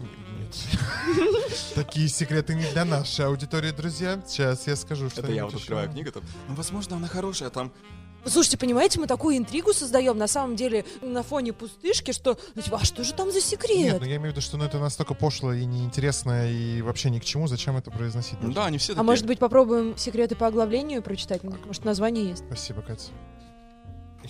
[0.00, 0.56] Нет.
[1.74, 4.20] Такие секреты не для нашей аудитории, друзья.
[4.26, 7.72] Сейчас я скажу, что Это я вот открываю книгу, там, ну, возможно, она хорошая, там,
[8.26, 12.78] Слушайте, понимаете, мы такую интригу создаем на самом деле на фоне пустышки, что ну, типа,
[12.80, 13.96] а что же там за Нет, секрет?
[14.00, 17.18] ну я имею в виду, что ну, это настолько пошло и неинтересно, и вообще ни
[17.18, 18.38] к чему, зачем это произносить?
[18.40, 19.04] ну да, они все А такие.
[19.06, 21.42] может быть, попробуем секреты по оглавлению прочитать?
[21.42, 22.44] Может, название есть?
[22.46, 23.10] Спасибо, Катя.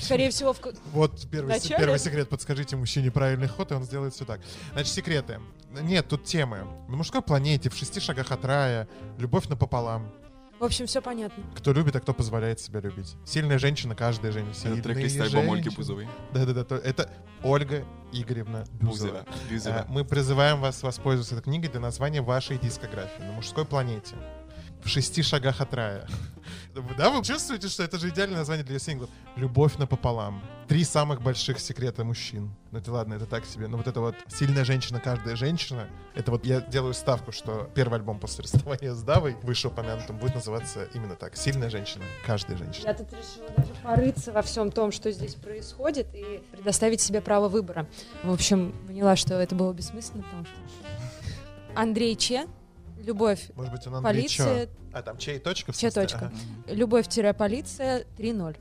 [0.01, 0.61] Скорее всего, в...
[0.93, 1.77] Вот первый, Начале?
[1.79, 2.29] первый секрет.
[2.29, 4.41] Подскажите мужчине правильный ход, и он сделает все так.
[4.73, 5.41] Значит, секреты.
[5.83, 6.67] Нет, тут темы.
[6.89, 8.89] На мужской планете, в шести шагах от рая,
[9.19, 10.11] любовь напополам.
[10.61, 11.43] В общем, все понятно.
[11.57, 13.17] Кто любит, а кто позволяет себя любить.
[13.27, 14.75] Сильная женщина, каждая женщина.
[14.75, 15.69] Это трек из альбома Ольги.
[15.69, 16.09] Бузовой.
[16.33, 17.11] Да-да-да, то- это
[17.43, 19.11] Ольга Игоревна Бузова.
[19.11, 19.27] Бузова.
[19.51, 19.75] Бузова.
[19.75, 24.15] Э, Мы призываем вас воспользоваться этой книгой для названия вашей дискографии на мужской планете.
[24.85, 26.07] В шести шагах от рая.
[26.99, 29.09] Да, вы чувствуете, что это же идеальное название для синглов?
[29.37, 30.43] Любовь напополам.
[30.69, 32.51] Три самых больших секрета мужчин.
[32.73, 33.69] Ну это ладно, это так себе.
[33.69, 35.89] Но вот это вот сильная женщина, каждая женщина.
[36.15, 40.89] Это вот я делаю ставку, что первый альбом после расставания с Давой, вышеупомянутым, будет называться
[40.95, 41.37] именно так.
[41.37, 42.89] Сильная женщина, каждая женщина.
[42.89, 47.49] Я тут решила даже порыться во всем том, что здесь происходит, и предоставить себе право
[47.49, 47.87] выбора.
[48.25, 50.55] В общем, поняла, что это было бессмысленно, потому что...
[51.75, 52.47] Андрей Че,
[53.05, 54.69] любовь, Может быть, он полиция?
[54.93, 55.73] А, там чей точка?
[55.73, 56.03] в Че смысле?
[56.03, 56.19] точка.
[56.27, 56.75] Ага.
[56.75, 58.57] любовь-полиция 3.0.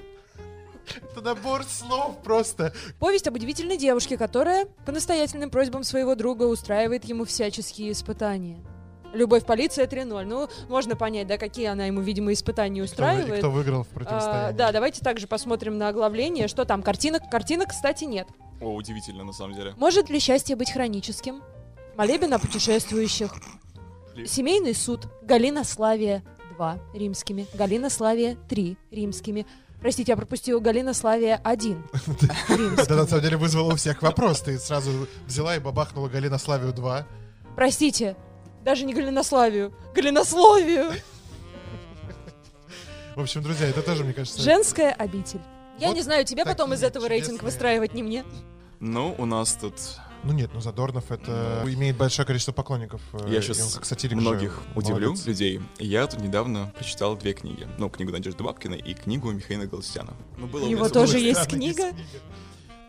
[1.11, 2.73] Это набор слов просто.
[2.99, 8.59] Повесть об удивительной девушке, которая по настоятельным просьбам своего друга устраивает ему всяческие испытания.
[9.13, 10.25] Любовь полиция 3.0.
[10.25, 13.39] Ну, можно понять, да, какие она ему, видимо, испытания Кто, вы- устраивает.
[13.39, 14.57] кто выиграл в А, противостоянии?
[14.57, 16.47] да, давайте также посмотрим на оглавление.
[16.47, 16.81] Что там?
[16.83, 17.29] Картинок?
[17.29, 18.27] Картинок, кстати, нет.
[18.59, 19.73] О, удивительно, на самом деле.
[19.77, 21.43] Может ли счастье быть хроническим?
[21.95, 23.31] Молебен о путешествующих.
[24.25, 25.07] Семейный суд.
[25.23, 26.23] Галина Славия
[26.55, 27.47] 2 римскими.
[27.53, 29.45] Галина Славия 3 римскими.
[29.79, 31.83] Простите, я пропустила Галина Славия 1
[32.77, 34.41] Это на самом деле вызвало у всех вопрос.
[34.41, 37.05] Ты сразу взяла и бабахнула Галина Славию 2.
[37.55, 38.15] Простите,
[38.63, 40.93] даже не Галинославию, Галинословию.
[43.15, 44.41] В общем, друзья, это тоже, мне кажется...
[44.41, 45.41] Женская обитель.
[45.79, 48.23] Я Вот не знаю, тебе потом из этого рейтинг чудесные- выстраивать, не мне.
[48.79, 49.73] Ну, у нас тут
[50.23, 53.01] Ну нет, ну Задорнов это имеет большое количество поклонников.
[53.13, 55.25] э, Я щас он как сатирик многих же удивлю, молодец.
[55.25, 55.61] людей.
[55.79, 57.67] Я тут недавно прочитал две книги.
[57.77, 60.13] Ну, книгу Надежды Бабкиной и книгу Михаила Галустяна.
[60.37, 61.91] Ну, было У у него тоже есть Странно, книга?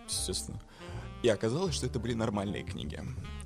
[0.08, 0.60] Естественно.
[1.22, 3.00] И оказалось, что это были нормальные книги.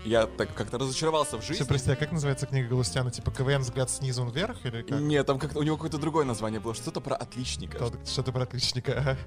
[0.04, 1.64] Я так как-то разочаровался в Все, жизни.
[1.64, 3.10] прости, а как называется книга Галустяна?
[3.12, 5.00] Типа КВН взгляд снизу вверх или как?
[5.00, 7.76] Нет, там как-то у него какое-то другое название было, что-то про отличника.
[7.78, 8.98] Что- Что-то про отличника.
[8.98, 9.18] ага.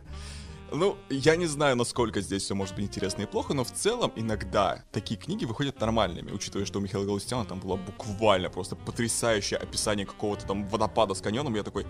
[0.74, 4.14] Ну, я не знаю, насколько здесь все может быть интересно и плохо, но в целом
[4.16, 9.60] иногда такие книги выходят нормальными, учитывая, что у Михаила Галустяна там было буквально просто потрясающее
[9.60, 11.56] описание какого-то там водопада с каньоном.
[11.56, 11.86] Я такой,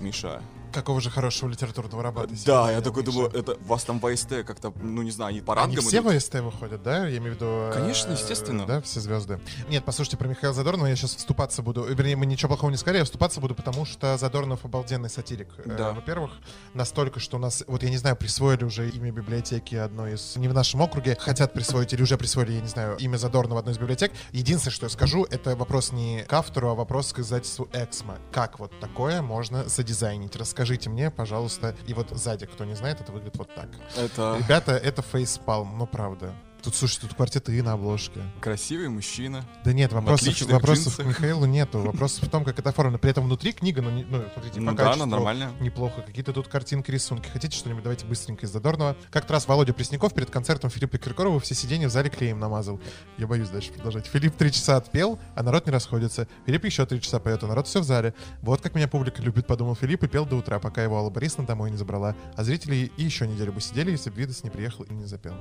[0.00, 4.44] Миша, Какого же хорошего литературного раба да, я такой думаю, это вас там в АСТ
[4.46, 6.12] как-то, ну не знаю, они по Они рангам все идут?
[6.14, 7.06] в СТ выходят, да?
[7.06, 7.46] Я имею в виду...
[7.46, 8.66] э, Конечно, естественно.
[8.66, 9.40] Да, все звезды.
[9.68, 11.84] Нет, послушайте, про Михаила Задорнова я сейчас вступаться буду.
[11.84, 15.48] Вернее, мы ничего плохого не сказали, я вступаться буду, потому что Задорнов обалденный сатирик.
[15.58, 15.92] Э, Да.
[15.92, 16.32] Во-первых,
[16.74, 20.36] настолько, что у нас, вот я не знаю, присвоили уже имя библиотеки одной из...
[20.36, 23.74] Не в нашем округе, хотят присвоить или уже присвоили, я не знаю, имя Задорнова одной
[23.74, 24.12] из библиотек.
[24.32, 28.18] Единственное, что я скажу, это вопрос не к автору, а вопрос к издательству «Эксмо».
[28.32, 30.34] Как вот такое можно задизайнить?
[30.56, 31.76] Расскажите мне, пожалуйста.
[31.86, 33.68] И вот сзади, кто не знает, это выглядит вот так.
[33.94, 36.32] Это Ребята, это фейспалм, ну правда.
[36.66, 38.20] Тут, слушай, тут квартеты и на обложке.
[38.40, 39.44] красивый мужчина.
[39.64, 41.04] Да нет, вопросов, вопросов к.
[41.04, 41.78] Михаилу нету.
[41.78, 42.98] Вопросов в том, как это оформлено.
[42.98, 45.50] При этом внутри книга, ну, не- ну смотрите, Ну по да, качеству она нормальная.
[45.60, 46.02] неплохо.
[46.02, 47.28] Какие-то тут картинки, рисунки.
[47.28, 47.84] Хотите что-нибудь?
[47.84, 48.96] Давайте быстренько из Задорнова.
[49.12, 52.80] Как-то раз Володя Пресняков перед концертом Филиппа Киркорова все сиденья в зале клеем намазал.
[53.16, 54.06] Я боюсь дальше продолжать.
[54.06, 56.26] Филипп три часа отпел, а народ не расходится.
[56.46, 58.12] Филипп еще три часа поет, а народ все в зале.
[58.42, 61.46] Вот как меня публика любит, подумал Филипп и пел до утра, пока его Алла Борисовна
[61.46, 62.16] домой не забрала.
[62.34, 65.34] А зрители и еще неделю бы сидели, если бы Видос не приехал и не запел.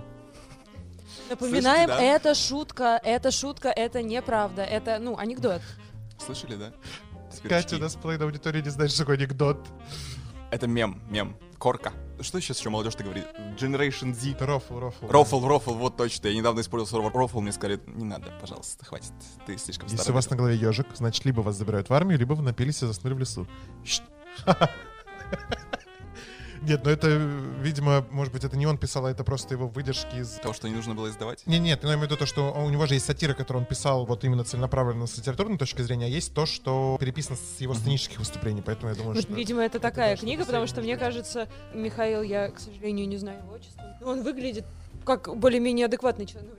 [1.29, 2.15] Напоминаем, Слышите, да?
[2.15, 5.61] это шутка, это шутка, это неправда, это, ну, анекдот.
[6.23, 6.71] Слышали, да?
[7.43, 7.75] Катя, Сверчки.
[7.75, 9.67] у нас половина аудитории не знает, что такое анекдот.
[10.51, 11.35] Это мем, мем.
[11.57, 11.91] Корка.
[12.21, 13.25] Что сейчас еще молодежь-то говорит?
[13.59, 14.31] Generation Z.
[14.31, 15.07] Это рофл, рофл.
[15.07, 16.27] Рофл, рофл, вот точно.
[16.27, 19.11] Я недавно использовал слово рофл, мне сказали, не надо, пожалуйста, хватит.
[19.45, 20.13] Ты слишком Если старый.
[20.13, 22.85] у вас на голове ежик, значит, либо вас забирают в армию, либо вы напились и
[22.85, 23.47] заснули в лесу.
[26.61, 30.15] Нет, ну это, видимо, может быть, это не он писал, а это просто его выдержки
[30.15, 30.29] из...
[30.41, 31.45] Того, что не нужно было издавать?
[31.45, 33.67] Не, нет, я имею в виду то, что у него же есть сатира, которую он
[33.67, 37.73] писал вот именно целенаправленно с литературной точки зрения, а есть то, что переписано с его
[37.73, 39.33] сценических выступлений, поэтому я думаю, Вот, что...
[39.33, 43.39] видимо, это такая да, книга, потому что мне кажется, Михаил, я, к сожалению, не знаю
[43.39, 44.65] его отчества, но он выглядит
[45.03, 46.51] как более-менее адекватный человек.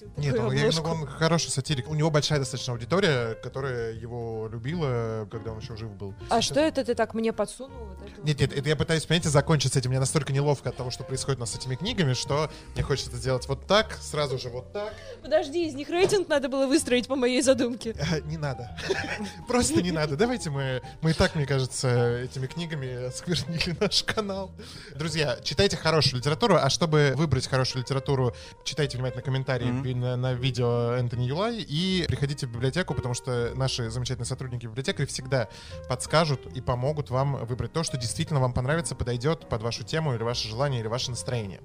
[0.00, 0.88] Ну, такую Нет, он, я обложку.
[0.90, 1.88] он хороший сатирик.
[1.88, 6.14] У него большая достаточно аудитория, которая его любила, когда он еще жив был.
[6.30, 7.78] А что это ты так мне подсунул?
[7.86, 8.24] Вот это вот?
[8.26, 9.90] Нет, нет, это я пытаюсь, понимаете, закончить с этим.
[9.90, 13.10] Мне настолько неловко от того, что происходит у нас с этими книгами, что мне хочется
[13.10, 14.94] это сделать вот так, сразу же вот так.
[15.22, 17.94] Подожди, из них рейтинг надо было выстроить по моей задумке.
[17.98, 18.76] Э, Не надо.
[19.48, 20.16] Просто не надо.
[20.16, 20.82] Давайте мы...
[21.00, 24.50] Мы и так, мне кажется, этими книгами осквернили наш канал.
[24.96, 28.34] Друзья, читайте хорошую литературу, а чтобы выбрать хорошую литературу,
[28.64, 33.52] читайте внимательно комментарии Пи- на, на видео Энтони Юлай и приходите в библиотеку, потому что
[33.54, 35.48] наши замечательные сотрудники библиотекари всегда
[35.88, 40.22] подскажут и помогут вам выбрать то, что действительно вам понравится, подойдет под вашу тему или
[40.22, 41.60] ваше желание, или ваше настроение.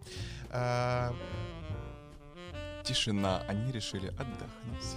[0.49, 1.13] А,
[2.83, 3.43] Тишина.
[3.47, 4.95] Они решили отдохнуть.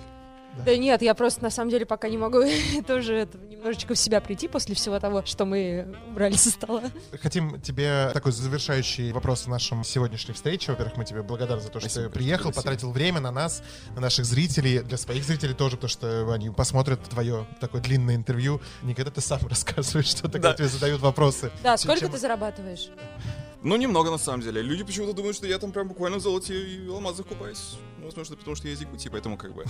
[0.65, 2.43] Да нет, я просто на самом деле пока не могу
[2.87, 6.83] тоже это, немножечко в себя прийти после всего того, что мы убрали со стола.
[7.23, 10.73] Хотим тебе такой завершающий вопрос в нашем сегодняшней встрече.
[10.73, 12.63] Во-первых, мы тебе благодарны за то, что Спасибо, ты приехал, спасибо.
[12.63, 13.63] потратил время на нас,
[13.95, 18.61] на наших зрителей, для своих зрителей тоже, потому что они посмотрят твое такое длинное интервью.
[18.83, 20.55] Не когда ты сам рассказываешь, что когда Да.
[20.57, 21.51] тебе задают вопросы.
[21.63, 22.89] Да, сколько чем- ты зарабатываешь?
[23.63, 24.63] Ну, немного на самом деле.
[24.63, 27.77] Люди почему-то думают, что я там прям буквально в золоте и алмазах купаюсь.
[27.99, 29.65] Ну, возможно, потому что я из Якутии, поэтому как бы...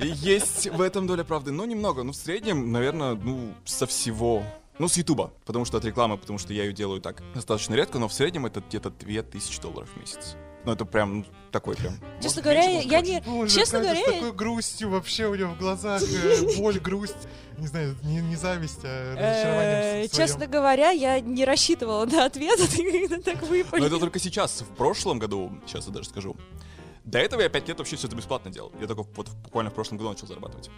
[0.00, 2.04] Есть в этом доля правды, но немного.
[2.04, 4.44] Ну, в среднем, наверное, ну, со всего...
[4.78, 7.98] Ну, с Ютуба, потому что от рекламы, потому что я ее делаю так достаточно редко,
[7.98, 10.36] но в среднем это где-то 2000 долларов в месяц.
[10.64, 11.94] Ну, это прям такой прям...
[12.20, 13.20] Честно говоря, я не...
[13.22, 17.28] Боже, Честно Катя говоря, с такой грустью вообще у нее в глазах, э, боль, грусть,
[17.58, 20.08] не знаю, не, не зависть, а э, разочарование.
[20.08, 23.86] Честно говоря, я не рассчитывала на ответ, а ты когда так Но выпали.
[23.86, 24.60] это только сейчас.
[24.60, 26.36] В прошлом году, сейчас я даже скажу,
[27.04, 28.70] до этого я 5 лет вообще все это бесплатно делал.
[28.80, 30.70] Я только вот буквально в прошлом году начал зарабатывать.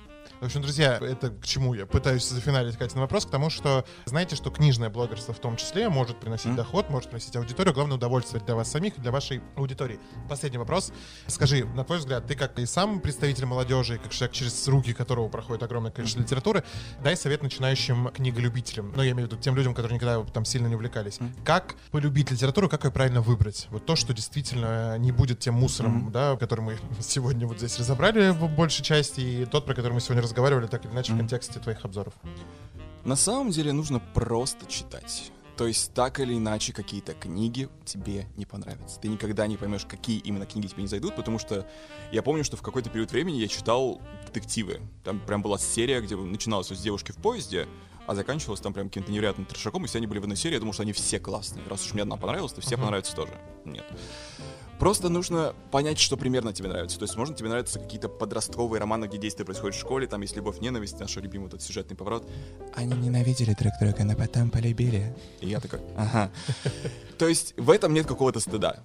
[0.43, 4.35] В общем, друзья, это к чему я пытаюсь зафиналить на вопрос, к тому, что знаете,
[4.35, 6.57] что книжное блогерство в том числе может приносить Мгм.
[6.57, 10.01] доход, может приносить аудиторию, главное удовольствие для вас самих и для вашей аудитории.
[10.29, 10.93] Последний вопрос.
[11.29, 15.29] Скажи, на твой взгляд, ты как и сам представитель молодежи, как человек, через руки которого
[15.29, 16.65] проходит огромное количество литературы,
[17.05, 18.93] дай совет начинающим книголюбителям.
[18.97, 21.21] Ну, я имею в виду тем людям, которые никогда там сильно не увлекались.
[21.45, 23.69] Как полюбить литературу, как ее правильно выбрать?
[23.71, 28.31] Вот то, что действительно не будет тем мусором, да, который мы сегодня вот здесь разобрали
[28.31, 31.21] в большей части, и тот, про который мы сегодня разговаривали, так или иначе в Мгм.
[31.21, 32.15] контексте твоих обзоров.
[33.05, 35.31] На самом деле нужно просто читать.
[35.57, 38.99] То есть так или иначе какие-то книги тебе не понравятся.
[38.99, 41.67] Ты никогда не поймешь, какие именно книги тебе не зайдут, потому что
[42.11, 44.81] я помню, что в какой-то период времени я читал детективы.
[45.05, 47.69] Там прям была серия, где начиналось с девушки в поезде,
[48.07, 50.61] а заканчивалось там прям каким-то невероятным трешаком, и все они были в одной серии, я
[50.61, 51.65] думал, что они все классные.
[51.69, 52.85] Раз уж мне одна понравилась, то все Мгм.
[52.85, 53.33] понравятся тоже.
[53.67, 53.85] Нет.
[54.83, 56.99] Просто нужно понять, что примерно тебе нравится.
[56.99, 60.35] То есть, может, тебе нравятся какие-то подростковые романы, где действие происходит в школе, там есть
[60.35, 62.29] любовь, ненависть, наш любимый этот сюжетный поворот.
[62.75, 65.15] Они ненавидели друг друга, но потом полюбили.
[65.41, 66.33] И я такой, ага.
[67.17, 68.83] То есть в этом нет какого-то стыда.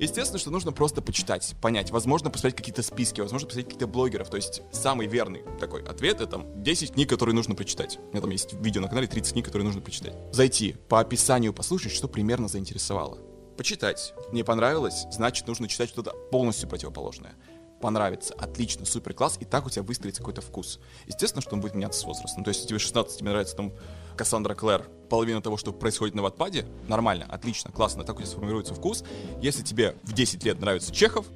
[0.00, 1.92] Естественно, что нужно просто почитать, понять.
[1.92, 4.28] Возможно, посмотреть какие-то списки, возможно, посмотреть каких-то блогеров.
[4.28, 8.00] То есть самый верный такой ответ— это там 10 книг, которые нужно прочитать.
[8.08, 10.14] У меня там есть видео на канале 30 книг, которые нужно прочитать.
[10.32, 13.20] Зайти, по описанию послушать, что примерно заинтересовало.
[13.56, 14.14] Почитать.
[14.32, 17.34] Не понравилось, значит, нужно читать что-то полностью противоположное.
[17.80, 20.80] Понравится, отлично, супер, класс, и так у тебя выстроится какой-то вкус.
[21.06, 22.42] Естественно, что он будет меняться с возрастом.
[22.42, 23.72] То есть, если тебе 16, тебе нравится там
[24.16, 28.74] Кассандра Клэр, половина того, что происходит на Ватпаде, нормально, отлично, классно, так у тебя сформируется
[28.74, 29.04] вкус.
[29.42, 31.26] Если тебе в 10 лет нравится Чехов,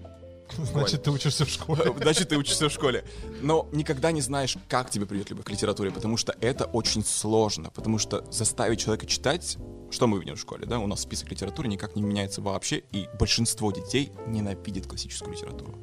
[0.73, 1.95] Значит, ты учишься в школе.
[2.01, 3.05] Значит, ты учишься в школе.
[3.41, 7.71] Но никогда не знаешь, как тебе придет любовь к литературе, потому что это очень сложно.
[7.71, 9.57] Потому что заставить человека читать,
[9.91, 13.09] что мы видим в школе, да, у нас список литературы никак не меняется вообще, и
[13.19, 15.79] большинство детей ненавидит классическую литературу.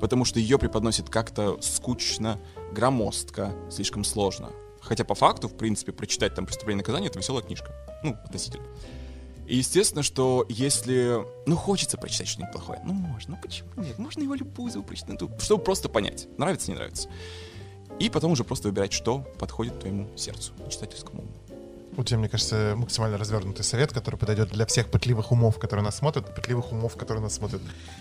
[0.00, 2.40] Потому что ее преподносят как-то скучно,
[2.72, 4.50] громоздко, слишком сложно.
[4.80, 7.72] Хотя по факту, в принципе, прочитать там «Преступление и наказание»— это веселая книжка.
[8.02, 8.66] Ну, относительно.
[9.46, 13.98] И естественно, что если, ну, хочется прочитать что-нибудь плохое, ну, можно, ну, почему нет?
[13.98, 17.08] Можно его любую прочитать, ну, чтобы просто понять, нравится, не нравится.
[17.98, 21.32] И потом уже просто выбирать, что подходит твоему сердцу, читательскому уму.
[21.96, 25.96] У тебя, мне кажется, максимально развернутый совет, который подойдет для всех пытливых умов, которые нас
[25.96, 27.60] смотрят, пытливых умов, которые нас смотрят.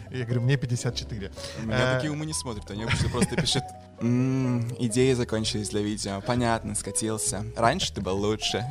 [0.09, 1.31] Я говорю, мне 54.
[1.59, 3.63] У меня Э, такие умы не смотрят, они обычно просто пишут
[3.99, 7.45] «М, идеи закончились для видео, понятно, скатился.
[7.57, 8.65] Раньше ты был лучше.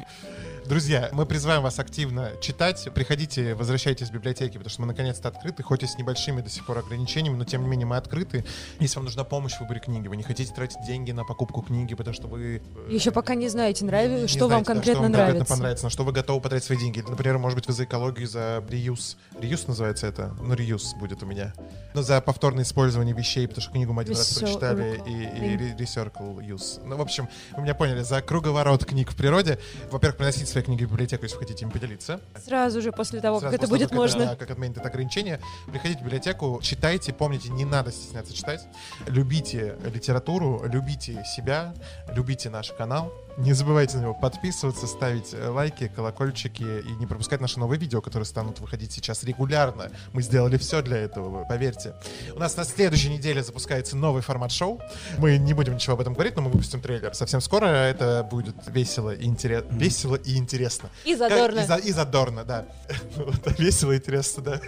[0.66, 2.88] Друзья, мы призываем вас активно читать.
[2.94, 6.64] Приходите, возвращайтесь в библиотеки, потому что мы наконец-то открыты, хоть и с небольшими до сих
[6.64, 8.44] пор ограничениями, но тем не менее мы открыты.
[8.78, 11.94] Если вам нужна помощь в выборе книги, вы не хотите тратить деньги на покупку книги,
[11.94, 12.62] потому что вы...
[12.88, 15.38] э, Еще пока не знаете, нравится, что знаете, вам да, конкретно что вам нравится.
[15.38, 17.00] конкретно понравится, на что вы готовы потратить свои деньги.
[17.06, 19.16] Например, может быть, вы за экологию, за реюз.
[19.40, 20.36] Реюз называется это?
[20.40, 21.52] Ну, реюз будет у меня.
[21.94, 25.76] Ну, за повторное использование вещей, потому что книгу мы один раз прочитали, и, и re-
[25.76, 26.80] recircle use.
[26.84, 29.58] Ну, в общем, вы меня поняли, за круговорот книг в природе.
[29.90, 32.20] Во-первых, приносите свои книги в библиотеку, если хотите им поделиться.
[32.44, 34.26] Сразу же после того, Сразу как это будет того, как можно.
[34.30, 35.40] да, как отменят это ограничение,
[35.70, 38.66] приходите в библиотеку, читайте, помните, не надо стесняться читать.
[39.06, 41.74] Любите литературу, любите себя,
[42.14, 43.12] любите наш канал.
[43.40, 48.02] Не забывайте на него подписываться, ставить э, лайки, колокольчики и не пропускать наши новые видео,
[48.02, 49.90] которые станут выходить сейчас регулярно.
[50.12, 51.94] Мы сделали все для этого, поверьте.
[52.34, 54.78] У нас на следующей неделе запускается новый формат шоу.
[55.16, 57.64] Мы не будем ничего об этом говорить, но мы выпустим трейлер совсем скоро.
[57.64, 59.68] Это будет весело и интересно.
[59.72, 60.90] Весело и интересно.
[61.06, 61.60] И Как- задорно.
[61.60, 62.66] И, за- и задорно, да.
[63.58, 64.60] Весело, интересно, да.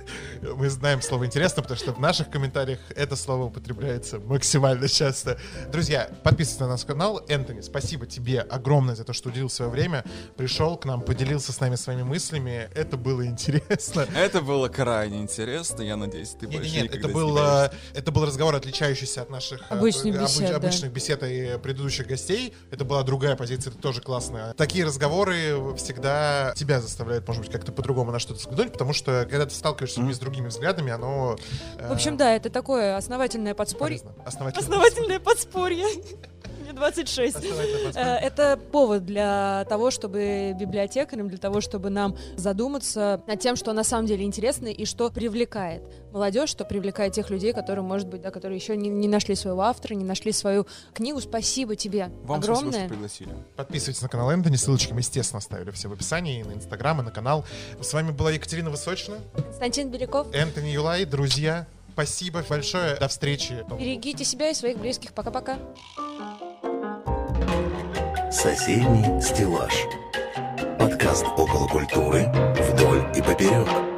[0.57, 5.39] Мы знаем слово «интересно», потому что в наших комментариях это слово употребляется максимально часто.
[5.71, 7.21] Друзья, подписывайтесь на наш канал.
[7.29, 8.62] Энтони, спасибо тебе огромное
[8.95, 10.05] за то, что уделил свое время,
[10.37, 12.71] пришел к нам, поделился с нами своими мыслями.
[12.75, 14.07] Это было интересно.
[14.17, 17.71] Это было крайне интересно, я надеюсь, ты Нет, больше нет, никогда это не был, э,
[17.95, 20.57] это был разговор, отличающийся от наших э, Обычных обыч- бесед, да.
[20.57, 22.55] обычных бесед и предыдущих гостей.
[22.71, 24.55] Это была другая позиция, это тоже классно.
[24.57, 29.47] Такие разговоры всегда тебя заставляют, может быть, как-то по-другому на что-то взглянуть, потому что когда
[29.47, 31.37] ты сталкиваешься с другими взглядами, оно...
[31.79, 33.99] э, В общем, да, это такое основательное подспорье.
[34.01, 34.23] полезно.
[34.25, 34.63] Основательно.
[34.63, 35.87] Основательное подспорье.
[36.73, 37.37] 26.
[37.37, 37.41] Э,
[37.85, 38.19] подспорье.
[38.23, 43.85] Это повод для того, чтобы библиотекарям, для того, чтобы нам задуматься над тем, что на
[43.85, 48.31] самом деле интересно и что привлекает молодежь, что привлекает тех людей, которые, может быть, да,
[48.31, 51.21] которые еще не, не нашли своего автора, не нашли свою книгу.
[51.21, 52.89] Спасибо тебе Вам спасибо, что огромное.
[52.89, 53.31] пригласили.
[53.57, 57.05] Подписывайтесь на канал Энтони, ссылочки мы, естественно, оставили все в описании, и на Инстаграм, и
[57.05, 57.45] на канал.
[57.81, 60.33] С вами была Екатерина Высочина, Константин Беляков.
[60.35, 61.67] Энтони Юлай, друзья.
[61.93, 63.65] Спасибо большое, до встречи.
[63.79, 65.13] Берегите себя и своих близких.
[65.13, 65.59] Пока-пока.
[68.31, 69.75] Соседний стеллаж.
[70.79, 73.92] Подкаст около культуры вдоль и поперек.